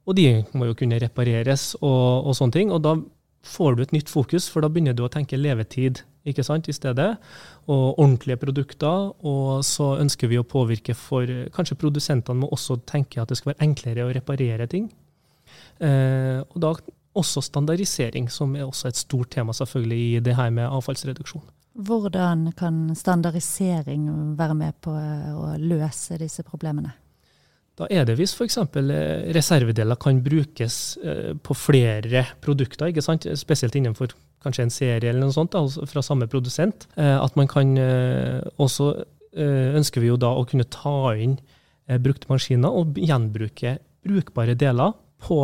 Og 0.04 0.18
de 0.18 0.28
må 0.58 0.68
jo 0.68 0.78
kunne 0.78 1.00
repareres 1.00 1.74
og, 1.82 2.28
og 2.28 2.36
sånne 2.38 2.58
ting. 2.58 2.72
Og 2.76 2.82
da 2.84 2.98
får 3.44 3.76
du 3.76 3.84
et 3.84 3.94
nytt 3.96 4.12
fokus, 4.12 4.48
for 4.52 4.64
da 4.64 4.72
begynner 4.72 4.96
du 4.96 5.06
å 5.06 5.12
tenke 5.12 5.40
levetid 5.40 6.04
ikke 6.28 6.44
sant, 6.48 6.70
i 6.72 6.76
stedet. 6.76 7.10
Og 7.68 8.00
ordentlige 8.00 8.40
produkter. 8.42 9.12
Og 9.28 9.64
så 9.68 9.94
ønsker 10.00 10.32
vi 10.32 10.40
å 10.40 10.48
påvirke 10.48 10.96
for 10.98 11.30
Kanskje 11.56 11.80
produsentene 11.80 12.44
må 12.44 12.52
også 12.56 12.82
tenke 12.88 13.22
at 13.22 13.32
det 13.32 13.40
skal 13.40 13.54
være 13.54 13.68
enklere 13.68 14.08
å 14.08 14.14
reparere 14.16 14.68
ting. 14.72 14.90
Eh, 15.84 16.40
og 16.44 16.60
da 16.64 16.76
også 17.14 17.44
standardisering, 17.46 18.30
som 18.32 18.56
er 18.58 18.66
også 18.66 18.90
et 18.90 18.98
stort 18.98 19.30
tema 19.36 19.54
selvfølgelig 19.54 20.16
i 20.16 20.24
det 20.26 20.36
her 20.38 20.50
med 20.50 20.66
avfallsreduksjon. 20.70 21.44
Hvordan 21.74 22.52
kan 22.58 22.96
standardisering 22.96 24.08
være 24.38 24.56
med 24.58 24.78
på 24.82 24.94
å 24.94 25.54
løse 25.58 26.18
disse 26.22 26.46
problemene? 26.46 26.94
Da 27.80 27.88
er 27.90 28.06
det 28.06 28.20
hvis 28.20 28.36
f.eks. 28.38 28.60
Eh, 28.60 29.32
reservedeler 29.34 29.98
kan 30.02 30.20
brukes 30.24 30.76
eh, 31.02 31.32
på 31.34 31.56
flere 31.58 32.26
produkter, 32.44 32.92
ikke 32.92 33.06
sant? 33.06 33.26
spesielt 33.40 33.76
innenfor 33.80 34.14
kanskje 34.44 34.68
en 34.68 34.74
serie 34.74 35.10
eller 35.10 35.24
noe 35.24 35.34
sånt 35.34 35.56
da, 35.56 35.64
fra 35.90 36.04
samme 36.06 36.28
produsent. 36.30 36.86
Eh, 37.00 37.18
at 37.18 37.40
man 37.40 37.50
kan 37.50 37.74
også 38.62 38.94
ønsker 39.34 40.04
vi 40.04 40.12
jo 40.12 40.16
da 40.22 40.30
å 40.38 40.44
kunne 40.46 40.68
ta 40.70 41.16
inn 41.18 41.40
brukte 42.06 42.30
maskiner 42.30 42.70
og 42.70 43.00
gjenbruke 43.02 43.72
brukbare 44.06 44.54
deler 44.54 44.92
på, 45.26 45.40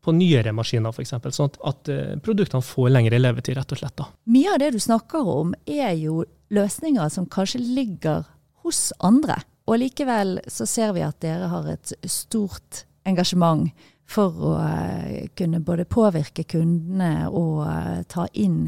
på 0.00 0.14
nyere 0.16 0.54
maskiner, 0.56 0.96
f.eks. 0.96 1.12
Sånn 1.36 1.52
at 1.68 1.90
produktene 2.24 2.64
får 2.64 2.88
lengre 2.94 3.20
levetid, 3.20 3.58
rett 3.58 3.76
og 3.76 3.82
slett. 3.82 3.98
da. 4.00 4.08
Mye 4.32 4.54
av 4.54 4.62
det 4.64 4.70
du 4.72 4.80
snakker 4.80 5.28
om, 5.28 5.52
er 5.68 5.92
jo 6.00 6.22
løsninger 6.56 7.12
som 7.12 7.28
kanskje 7.28 7.60
ligger 7.60 8.24
hos 8.64 8.86
andre. 9.04 9.42
Og 9.70 9.78
likevel 9.78 10.40
så 10.50 10.66
ser 10.66 10.94
vi 10.96 11.04
at 11.06 11.20
dere 11.22 11.50
har 11.52 11.68
et 11.70 11.94
stort 12.10 12.84
engasjement 13.08 13.70
for 14.12 14.46
å 14.52 14.52
eh, 14.60 15.28
kunne 15.38 15.62
både 15.64 15.86
påvirke 15.88 16.44
kundene 16.48 17.28
og 17.30 17.62
eh, 17.66 18.00
ta 18.10 18.26
inn 18.32 18.66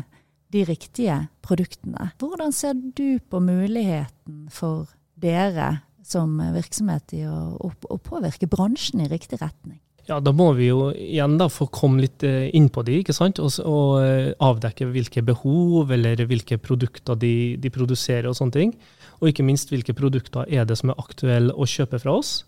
de 0.55 0.63
riktige 0.69 1.19
produktene. 1.45 2.13
Hvordan 2.23 2.55
ser 2.55 2.79
du 2.79 3.19
på 3.19 3.41
muligheten 3.43 4.47
for 4.55 4.87
dere 5.19 5.81
som 6.05 6.37
virksomhet 6.55 7.17
i 7.17 7.25
å, 7.27 7.57
å 7.59 7.99
påvirke 7.99 8.49
bransjen 8.51 9.03
i 9.03 9.11
riktig 9.11 9.41
retning? 9.43 9.81
Ja, 10.05 10.19
Da 10.21 10.35
må 10.37 10.51
vi 10.53 10.69
jo 10.69 10.91
igjen 10.93 11.39
da 11.41 11.49
få 11.49 11.67
komme 11.73 12.05
litt 12.05 12.23
eh, 12.29 12.51
inn 12.55 12.69
på 12.71 12.85
de, 12.87 13.01
ikke 13.01 13.17
sant? 13.17 13.41
Og, 13.43 13.57
og 13.65 14.37
avdekke 14.45 14.91
hvilke 14.93 15.25
behov 15.25 15.93
eller 15.97 16.23
hvilke 16.29 16.61
produkter 16.61 17.19
de, 17.19 17.57
de 17.61 17.73
produserer 17.73 18.29
og 18.31 18.37
sånne 18.39 18.59
ting. 18.59 18.77
Og 19.21 19.31
ikke 19.31 19.47
minst 19.47 19.71
hvilke 19.73 19.95
produkter 19.97 20.49
er 20.49 20.67
det 20.69 20.79
som 20.81 20.93
er 20.93 21.01
aktuelle 21.01 21.55
å 21.55 21.69
kjøpe 21.69 22.01
fra 22.03 22.19
oss, 22.21 22.43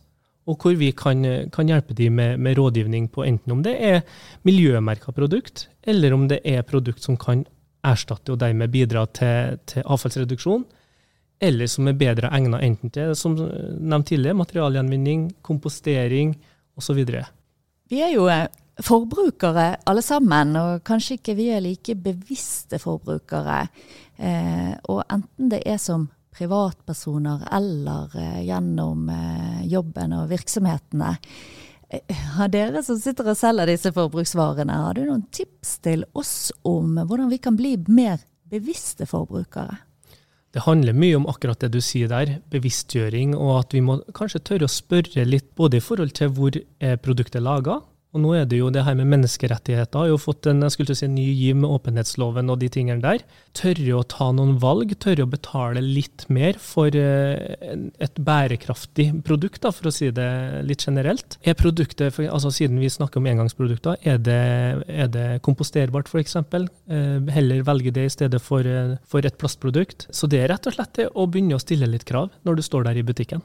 og 0.47 0.63
hvor 0.63 0.77
vi 0.79 0.93
kan, 0.95 1.25
kan 1.51 1.67
hjelpe 1.67 1.95
dem 1.99 2.15
med, 2.21 2.39
med, 2.39 2.55
rådgivning 2.59 3.09
på 3.11 3.25
enten 3.27 3.57
om 3.57 3.63
det 3.67 3.75
er 3.83 4.03
miljømerka 4.47 5.11
produkt, 5.15 5.67
eller 5.83 6.15
om 6.15 6.29
det 6.31 6.39
er 6.47 6.67
produkt 6.67 7.03
som 7.03 7.19
kan 7.19 7.43
erstatte 7.87 8.35
og 8.35 8.39
dermed 8.43 8.71
bidra 8.71 9.07
til, 9.11 9.59
til 9.67 9.83
avfallsreduksjon, 9.83 10.65
eller 11.43 11.69
som 11.69 11.89
er 11.91 11.99
bedre 11.99 12.31
egnet 12.33 12.63
enten 12.65 12.93
til 12.95 13.13
som 13.19 13.35
nevnt 13.37 14.09
tidligere, 14.09 14.39
materialgjenvinning, 14.39 15.29
kompostering 15.45 16.37
osv. 16.79 17.03
Vi 17.91 18.01
er 18.03 18.15
jo 18.15 18.29
eh, 18.33 18.47
forbrukere 18.83 19.69
alle 19.89 20.03
sammen, 20.05 20.57
og 20.57 20.85
kanskje 20.87 21.19
ikke 21.19 21.37
vi 21.37 21.51
er 21.53 21.65
like 21.65 21.97
bevisste 22.01 22.81
forbrukere. 22.81 23.67
Eh, 24.17 24.73
og 24.89 25.03
enten 25.13 25.51
det 25.53 25.63
er 25.67 25.81
som 25.83 26.09
privatpersoner 26.37 27.49
eller 27.53 28.13
eh, 28.19 28.43
gjennom 28.47 29.09
eh, 29.09 29.67
jobben 29.71 30.15
og 30.17 30.29
virksomhetene. 30.31 31.17
Eh, 31.89 32.23
har 32.37 32.53
dere 32.53 32.83
som 32.85 32.99
sitter 33.01 33.33
og 33.33 33.39
selger 33.39 33.71
disse 33.71 33.93
forbruksvarene, 33.97 34.83
har 34.85 34.97
du 34.97 35.07
noen 35.07 35.27
tips 35.35 35.79
til 35.87 36.05
oss 36.15 36.53
om 36.67 36.99
hvordan 37.01 37.33
vi 37.33 37.41
kan 37.43 37.59
bli 37.59 37.77
mer 37.89 38.21
bevisste 38.51 39.09
forbrukere? 39.09 39.81
Det 40.55 40.65
handler 40.65 40.97
mye 40.97 41.17
om 41.19 41.27
akkurat 41.29 41.61
det 41.61 41.75
du 41.75 41.83
sier 41.85 42.09
der, 42.09 42.39
bevisstgjøring, 42.53 43.35
og 43.37 43.59
at 43.59 43.75
vi 43.77 43.83
må 43.85 43.99
kanskje 44.17 44.41
tørre 44.47 44.69
å 44.69 44.73
spørre 44.73 45.27
litt 45.29 45.51
både 45.59 45.81
i 45.81 45.85
forhold 45.85 46.15
til 46.17 46.31
hvor 46.33 46.57
produktet 47.05 47.43
er 47.43 47.45
laga, 47.45 47.81
og 48.17 48.23
nå 48.25 48.33
er 48.39 48.47
det 48.49 48.63
jo 48.63 48.71
det 48.73 48.87
her 48.87 48.97
med 48.97 49.11
menneskerettigheter 49.13 50.01
har 50.01 50.09
jo 50.09 50.21
fått 50.21 50.49
en 50.49 50.65
jeg 50.65 50.75
skulle 50.75 50.97
si, 50.97 51.09
ny 51.11 51.27
giv 51.37 51.59
med 51.61 51.69
åpenhetsloven 51.77 52.53
og 52.53 52.61
de 52.63 52.71
tingene 52.73 53.05
der. 53.05 53.25
Tørre 53.57 53.99
å 53.99 54.05
ta 54.09 54.31
noen 54.35 54.57
valg, 54.63 54.95
tørre 55.03 55.27
å 55.27 55.31
betale 55.31 55.83
litt 55.85 56.25
mer 56.33 56.57
for 56.63 56.97
eh, 56.97 57.77
et 58.03 58.17
bærekraftig 58.17 59.11
produkt, 59.27 59.61
da, 59.67 59.73
for 59.75 59.91
å 59.91 59.95
si 59.95 60.09
det 60.17 60.31
litt 60.67 60.87
generelt. 60.89 61.39
Er 61.45 61.59
produktet, 61.59 62.17
altså 62.25 62.55
Siden 62.57 62.81
vi 62.81 62.89
snakker 62.89 63.21
om 63.21 63.29
engangsprodukter, 63.29 63.99
er 64.09 64.17
det, 64.23 64.41
er 64.89 65.13
det 65.13 65.27
komposterbart 65.45 66.09
f.eks.? 66.09 66.39
Eh, 66.41 67.35
heller 67.37 67.67
velge 67.69 67.93
det 67.93 68.07
i 68.09 68.15
stedet 68.17 68.41
for, 68.41 68.65
eh, 68.65 68.97
for 69.05 69.29
et 69.29 69.37
plastprodukt. 69.37 70.09
Så 70.09 70.31
det 70.31 70.41
er 70.41 70.55
rett 70.55 70.71
og 70.71 70.79
slett 70.79 70.97
det 70.97 71.11
å 71.13 71.29
begynne 71.29 71.59
å 71.59 71.63
stille 71.63 71.91
litt 71.91 72.09
krav 72.09 72.33
når 72.49 72.61
du 72.61 72.65
står 72.65 72.89
der 72.89 73.03
i 73.03 73.07
butikken. 73.07 73.45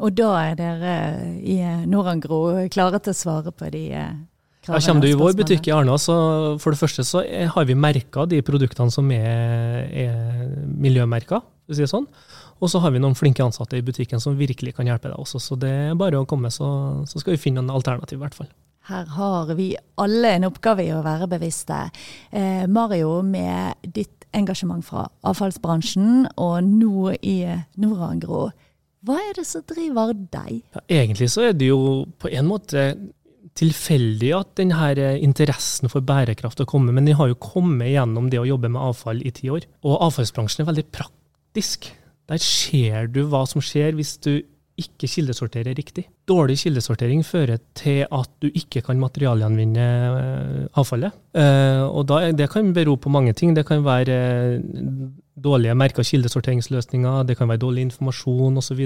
Og 0.00 0.12
da 0.16 0.30
er 0.40 0.58
dere 0.58 0.94
i 1.44 1.58
Norangro 1.88 2.44
klare 2.72 3.00
til 3.02 3.12
å 3.12 3.18
svare 3.18 3.52
på 3.52 3.68
de 3.72 3.88
kravene? 3.92 4.28
Eh, 4.62 4.78
ja, 4.78 4.80
Kommer 4.86 5.02
du 5.02 5.10
i 5.10 5.18
vår 5.18 5.36
butikk 5.36 5.68
i 5.68 5.74
Arna, 5.74 5.98
så 5.98 6.14
for 6.62 6.72
det 6.72 6.80
første 6.80 7.04
så 7.06 7.24
har 7.24 7.66
vi 7.68 7.74
merka 7.74 8.26
de 8.30 8.40
produktene 8.46 8.94
som 8.94 9.10
er, 9.10 9.88
er 9.90 10.54
miljømerka, 10.64 11.42
si 11.72 11.86
sånn. 11.88 12.06
Og 12.62 12.70
så 12.70 12.78
har 12.78 12.94
vi 12.94 13.00
noen 13.02 13.16
flinke 13.18 13.42
ansatte 13.42 13.74
i 13.74 13.82
butikken 13.82 14.22
som 14.22 14.38
virkelig 14.38 14.76
kan 14.76 14.86
hjelpe 14.86 15.10
deg 15.10 15.18
også. 15.18 15.40
Så 15.42 15.58
det 15.58 15.72
er 15.90 15.96
bare 15.98 16.20
å 16.20 16.28
komme, 16.30 16.50
så, 16.54 16.68
så 17.10 17.18
skal 17.18 17.34
vi 17.34 17.42
finne 17.42 17.64
en 17.64 17.72
alternativ, 17.74 18.20
i 18.20 18.22
hvert 18.22 18.38
fall. 18.38 18.52
Her 18.86 19.06
har 19.14 19.50
vi 19.58 19.72
alle 20.02 20.30
en 20.36 20.46
oppgave 20.48 20.86
i 20.86 20.92
å 20.94 21.02
være 21.04 21.28
bevisste. 21.30 21.84
Eh, 22.30 22.64
Mario, 22.70 23.20
med 23.26 23.82
ditt 23.82 24.26
engasjement 24.34 24.82
fra 24.86 25.08
avfallsbransjen 25.28 26.28
og 26.40 26.62
nå 26.66 27.12
i 27.18 27.36
Norangro, 27.82 28.48
hva 29.02 29.18
er 29.18 29.34
det 29.34 29.46
som 29.48 29.64
driver 29.66 30.12
deg? 30.14 30.62
Ja, 30.76 30.84
egentlig 31.02 31.30
så 31.32 31.48
er 31.48 31.56
det 31.58 31.72
jo 31.72 32.04
på 32.22 32.30
en 32.30 32.46
måte 32.46 32.84
tilfeldig 33.58 34.30
at 34.36 34.52
denne 34.60 35.10
interessen 35.20 35.90
for 35.92 36.04
bærekraft 36.06 36.62
har 36.62 36.68
kommet, 36.70 36.94
men 36.96 37.08
den 37.08 37.18
har 37.18 37.32
jo 37.32 37.40
kommet 37.42 37.92
gjennom 37.92 38.30
det 38.32 38.40
å 38.40 38.46
jobbe 38.48 38.70
med 38.72 38.80
avfall 38.80 39.20
i 39.26 39.34
ti 39.34 39.50
år. 39.52 39.66
Og 39.84 39.98
avfallsbransjen 40.08 40.64
er 40.64 40.70
veldig 40.70 40.86
praktisk. 40.94 41.90
Der 42.30 42.40
ser 42.40 43.10
du 43.12 43.24
hva 43.28 43.42
som 43.50 43.64
skjer 43.64 43.98
hvis 43.98 44.16
du 44.24 44.32
ikke 44.80 45.08
kildesorterer 45.10 45.76
riktig. 45.76 46.06
Dårlig 46.28 46.56
kildesortering 46.62 47.20
fører 47.26 47.60
til 47.76 48.06
at 48.06 48.30
du 48.40 48.48
ikke 48.48 48.80
kan 48.86 49.00
materialgjenvinne 49.02 49.88
eh, 50.22 50.62
avfallet. 50.80 51.18
Eh, 51.36 51.82
og 51.84 52.06
da, 52.08 52.22
Det 52.32 52.48
kan 52.50 52.72
bero 52.72 52.96
på 52.96 53.12
mange 53.12 53.34
ting. 53.36 53.52
Det 53.54 53.66
kan 53.68 53.84
være 53.84 54.16
eh, 54.56 54.62
dårlige 55.36 55.74
merka 55.74 56.02
kildesorteringsløsninger, 56.04 57.22
det 57.28 57.36
kan 57.38 57.48
være 57.48 57.62
dårlig 57.62 57.86
informasjon 57.88 58.56
osv. 58.60 58.82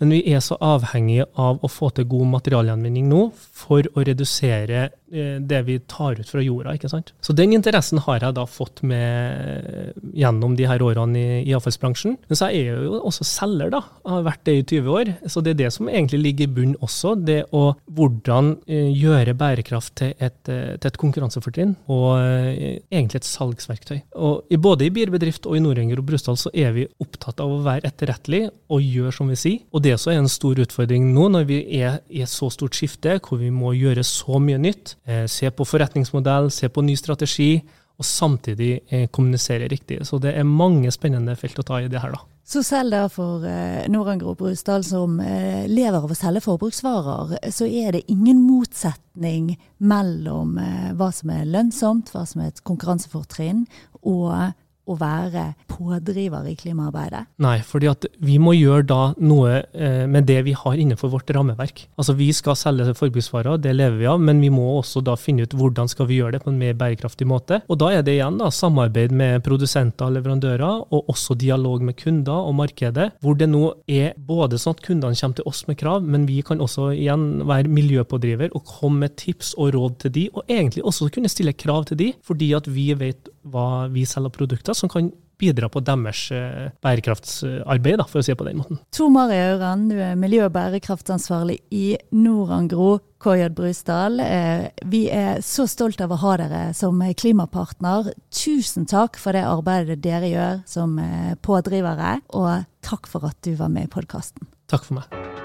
Men 0.00 0.10
vi 0.14 0.22
er 0.32 0.40
så 0.44 0.58
avhengige 0.60 1.26
av 1.34 1.62
å 1.62 1.70
få 1.70 1.90
til 1.94 2.08
god 2.08 2.30
materialgjenvinning 2.36 3.08
nå 3.10 3.26
for 3.34 3.86
å 3.94 4.04
redusere 4.06 4.90
det 5.14 5.60
vi 5.66 5.78
tar 5.90 6.18
ut 6.20 6.28
fra 6.28 6.42
jorda. 6.42 6.74
ikke 6.74 6.90
sant? 6.90 7.12
Så 7.24 7.34
den 7.36 7.54
interessen 7.56 8.00
har 8.04 8.22
jeg 8.22 8.36
da 8.36 8.44
fått 8.50 8.82
med 8.86 9.94
gjennom 10.14 10.56
de 10.58 10.66
her 10.68 10.82
årene 10.82 11.18
i, 11.18 11.40
i 11.48 11.54
avfallsbransjen. 11.56 12.16
Men 12.28 12.38
så 12.38 12.48
er 12.48 12.70
jeg 12.70 12.86
jo 12.88 13.00
også 13.00 13.26
selger, 13.28 13.72
da. 13.74 13.82
Jeg 14.04 14.12
har 14.14 14.26
vært 14.28 14.44
det 14.48 14.56
i 14.58 14.64
20 14.74 14.98
år. 14.98 15.12
Så 15.30 15.42
det 15.44 15.54
er 15.54 15.60
det 15.64 15.72
som 15.74 15.90
egentlig 15.90 16.20
ligger 16.22 16.48
i 16.48 16.54
bunnen 16.58 16.78
også. 16.84 17.14
Det 17.18 17.40
å 17.54 17.64
hvordan 17.94 18.54
eh, 18.66 18.90
gjøre 18.94 19.36
bærekraft 19.38 19.94
til 20.00 20.14
et, 20.18 20.40
eh, 20.50 20.74
til 20.78 20.90
et 20.90 21.00
konkurransefortrinn, 21.00 21.74
og 21.92 22.08
eh, 22.18 22.80
egentlig 22.92 23.22
et 23.22 23.28
salgsverktøy. 23.28 23.98
Og 24.14 24.42
Både 24.64 24.86
i 24.86 24.92
bierbedrift 24.94 25.44
og 25.44 25.58
i 25.58 25.60
Nord-Enger 25.60 26.00
og 26.00 26.06
Brusdal 26.08 26.38
så 26.40 26.50
er 26.56 26.72
vi 26.72 26.86
opptatt 27.02 27.42
av 27.42 27.50
å 27.52 27.60
være 27.64 27.90
etterrettelig 27.90 28.46
og 28.72 28.80
gjøre 28.80 29.12
som 29.12 29.28
vi 29.28 29.36
sier. 29.36 29.58
Og 29.74 29.82
det 29.84 29.92
også 29.96 30.14
er 30.14 30.22
en 30.22 30.30
stor 30.30 30.60
utfordring 30.62 31.10
nå 31.12 31.28
når 31.34 31.44
vi 31.50 31.58
er 31.80 31.98
i 32.08 32.22
et 32.24 32.32
så 32.32 32.48
stort 32.52 32.78
skifte, 32.78 33.18
hvor 33.20 33.42
vi 33.42 33.50
må 33.52 33.74
gjøre 33.76 34.04
så 34.06 34.40
mye 34.40 34.60
nytt. 34.62 34.94
Eh, 35.04 35.26
se 35.28 35.50
på 35.50 35.66
forretningsmodell, 35.68 36.50
se 36.50 36.68
på 36.68 36.84
ny 36.84 36.96
strategi, 36.96 37.58
og 37.94 38.06
samtidig 38.08 38.78
eh, 38.88 39.08
kommunisere 39.12 39.68
riktig. 39.68 40.00
Så 40.06 40.18
det 40.18 40.32
er 40.34 40.48
mange 40.48 40.90
spennende 40.94 41.36
felt 41.38 41.58
å 41.60 41.66
ta 41.66 41.82
i 41.82 41.90
det 41.92 42.00
her, 42.02 42.16
da. 42.16 42.24
Så 42.44 42.60
selv 42.60 42.92
da 42.92 43.06
for 43.08 43.44
eh, 43.48 43.86
Noranger 43.88 44.28
og 44.28 44.36
Brusdal 44.42 44.82
som 44.84 45.16
eh, 45.24 45.64
lever 45.70 46.02
av 46.02 46.12
å 46.12 46.16
selge 46.18 46.42
forbruksvarer, 46.44 47.38
så 47.48 47.64
er 47.64 47.96
det 47.96 48.02
ingen 48.12 48.42
motsetning 48.44 49.54
mellom 49.80 50.58
eh, 50.60 50.90
hva 50.98 51.08
som 51.16 51.32
er 51.32 51.48
lønnsomt, 51.48 52.12
hva 52.12 52.26
som 52.28 52.42
er 52.44 52.52
et 52.52 52.60
konkurransefortrinn, 52.68 53.64
og 54.04 54.52
å 54.86 54.96
være 55.00 55.46
pådriver 55.70 56.48
i 56.50 56.54
klimaarbeidet? 56.58 57.24
Nei, 57.42 57.56
fordi 57.66 57.92
vi 58.24 58.38
må 58.42 58.54
gjøre 58.56 58.86
da 58.88 59.00
noe 59.22 59.60
eh, 59.72 60.04
med 60.10 60.26
det 60.28 60.40
vi 60.46 60.54
har 60.56 60.78
innenfor 60.80 61.12
vårt 61.12 61.30
rammeverk. 61.34 61.86
Altså 61.98 62.16
Vi 62.18 62.30
skal 62.36 62.58
selge 62.58 62.94
forbruksvarer, 62.96 63.60
det 63.62 63.74
lever 63.76 63.98
vi 64.00 64.08
av, 64.10 64.20
men 64.22 64.40
vi 64.42 64.50
må 64.52 64.66
også 64.78 65.02
da 65.04 65.16
finne 65.20 65.46
ut 65.46 65.56
hvordan 65.56 65.90
skal 65.90 66.08
vi 66.10 66.20
gjøre 66.20 66.36
det 66.36 66.44
på 66.44 66.52
en 66.52 66.60
mer 66.60 66.76
bærekraftig 66.78 67.28
måte. 67.28 67.60
Og 67.68 67.78
Da 67.80 67.90
er 67.92 68.04
det 68.06 68.16
igjen 68.16 68.38
da 68.40 68.50
samarbeid 68.52 69.12
med 69.12 69.44
produsenter 69.46 70.08
og 70.08 70.16
leverandører, 70.18 70.84
og 70.94 71.10
også 71.12 71.36
dialog 71.38 71.82
med 71.84 71.98
kunder 72.00 72.48
og 72.48 72.56
markedet, 72.60 73.10
hvor 73.20 73.38
det 73.38 73.48
nå 73.50 73.66
er 73.90 74.14
både 74.16 74.58
sånn 74.60 74.76
at 74.76 74.84
kundene 74.84 75.18
kommer 75.18 75.38
til 75.38 75.48
oss 75.50 75.64
med 75.68 75.78
krav, 75.80 76.02
men 76.02 76.26
vi 76.28 76.40
kan 76.46 76.62
også 76.62 76.90
igjen 76.94 77.44
være 77.48 77.70
miljøpådriver 77.72 78.54
og 78.54 78.66
komme 78.68 79.04
med 79.04 79.16
tips 79.20 79.54
og 79.58 79.74
råd 79.74 79.98
til 80.04 80.14
de, 80.14 80.26
og 80.34 80.44
egentlig 80.48 80.84
også 80.84 81.10
kunne 81.12 81.30
stille 81.32 81.54
krav 81.56 81.88
til 81.90 82.00
de, 82.00 82.12
fordi 82.24 82.52
at 82.56 82.68
vi 82.70 82.90
vet 82.98 83.30
hva 83.44 83.86
vi 83.92 84.06
selger 84.08 84.24
av 84.24 84.32
produkter 84.32 84.73
som 84.74 84.90
kan 84.92 85.12
bidra 85.38 85.68
på 85.68 85.82
deres 85.84 86.28
eh, 86.32 86.70
bærekraftsarbeid, 86.84 88.02
for 88.08 88.20
å 88.20 88.24
si 88.24 88.32
det 88.32 88.38
på 88.38 88.46
den 88.46 88.60
måten. 88.60 88.80
Tor 88.94 89.10
Mari 89.12 89.38
Auran, 89.48 89.88
du 89.90 89.96
er 89.98 90.18
miljø- 90.18 90.46
og 90.46 90.54
bærekraftansvarlig 90.54 91.58
i 91.74 91.96
Norangro 92.14 92.98
KJ 93.24 93.50
Brusdal. 93.56 94.20
Eh, 94.22 94.68
vi 94.90 95.06
er 95.12 95.42
så 95.44 95.66
stolt 95.70 96.02
av 96.04 96.14
å 96.14 96.20
ha 96.22 96.36
dere 96.40 96.64
som 96.76 97.02
klimapartner. 97.02 98.12
Tusen 98.34 98.86
takk 98.90 99.18
for 99.20 99.36
det 99.36 99.46
arbeidet 99.48 100.02
dere 100.04 100.30
gjør 100.30 100.62
som 100.70 100.98
eh, 101.02 101.34
pådrivere, 101.42 102.20
og 102.36 102.68
takk 102.84 103.10
for 103.10 103.26
at 103.30 103.40
du 103.46 103.54
var 103.58 103.72
med 103.74 103.88
i 103.88 103.94
podkasten. 103.94 104.46
Takk 104.70 104.86
for 104.86 105.00
meg. 105.00 105.42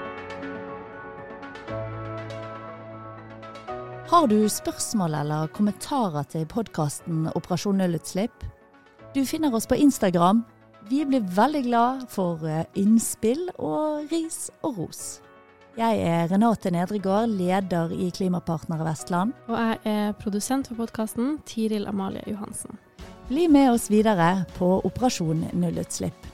Har 4.10 4.26
du 4.26 4.40
spørsmål 4.50 5.12
eller 5.20 5.52
kommentarer 5.54 6.24
til 6.32 6.42
podkasten 6.50 7.28
Operasjon 7.30 7.78
nullutslipp? 7.78 8.42
Du 9.14 9.26
finner 9.26 9.54
oss 9.54 9.66
på 9.66 9.74
Instagram. 9.74 10.44
Vi 10.88 11.00
blir 11.06 11.24
veldig 11.34 11.62
glad 11.64 12.04
for 12.08 12.44
eh, 12.46 12.62
innspill 12.78 13.48
og 13.58 14.06
ris 14.12 14.52
og 14.62 14.78
ros. 14.78 15.00
Jeg 15.78 15.98
er 16.06 16.28
Renate 16.30 16.70
Nedregård, 16.70 17.32
leder 17.34 17.90
i 17.90 18.12
Klimapartner 18.14 18.84
Vestland. 18.86 19.34
Og 19.50 19.58
jeg 19.58 19.80
er 19.90 20.14
produsent 20.22 20.70
for 20.70 20.78
podkasten, 20.78 21.40
Tiril 21.42 21.88
Amalie 21.90 22.22
Johansen. 22.30 22.78
Bli 23.26 23.48
med 23.50 23.72
oss 23.72 23.88
videre 23.90 24.44
på 24.54 24.76
Operasjon 24.86 25.48
nullutslipp. 25.58 26.29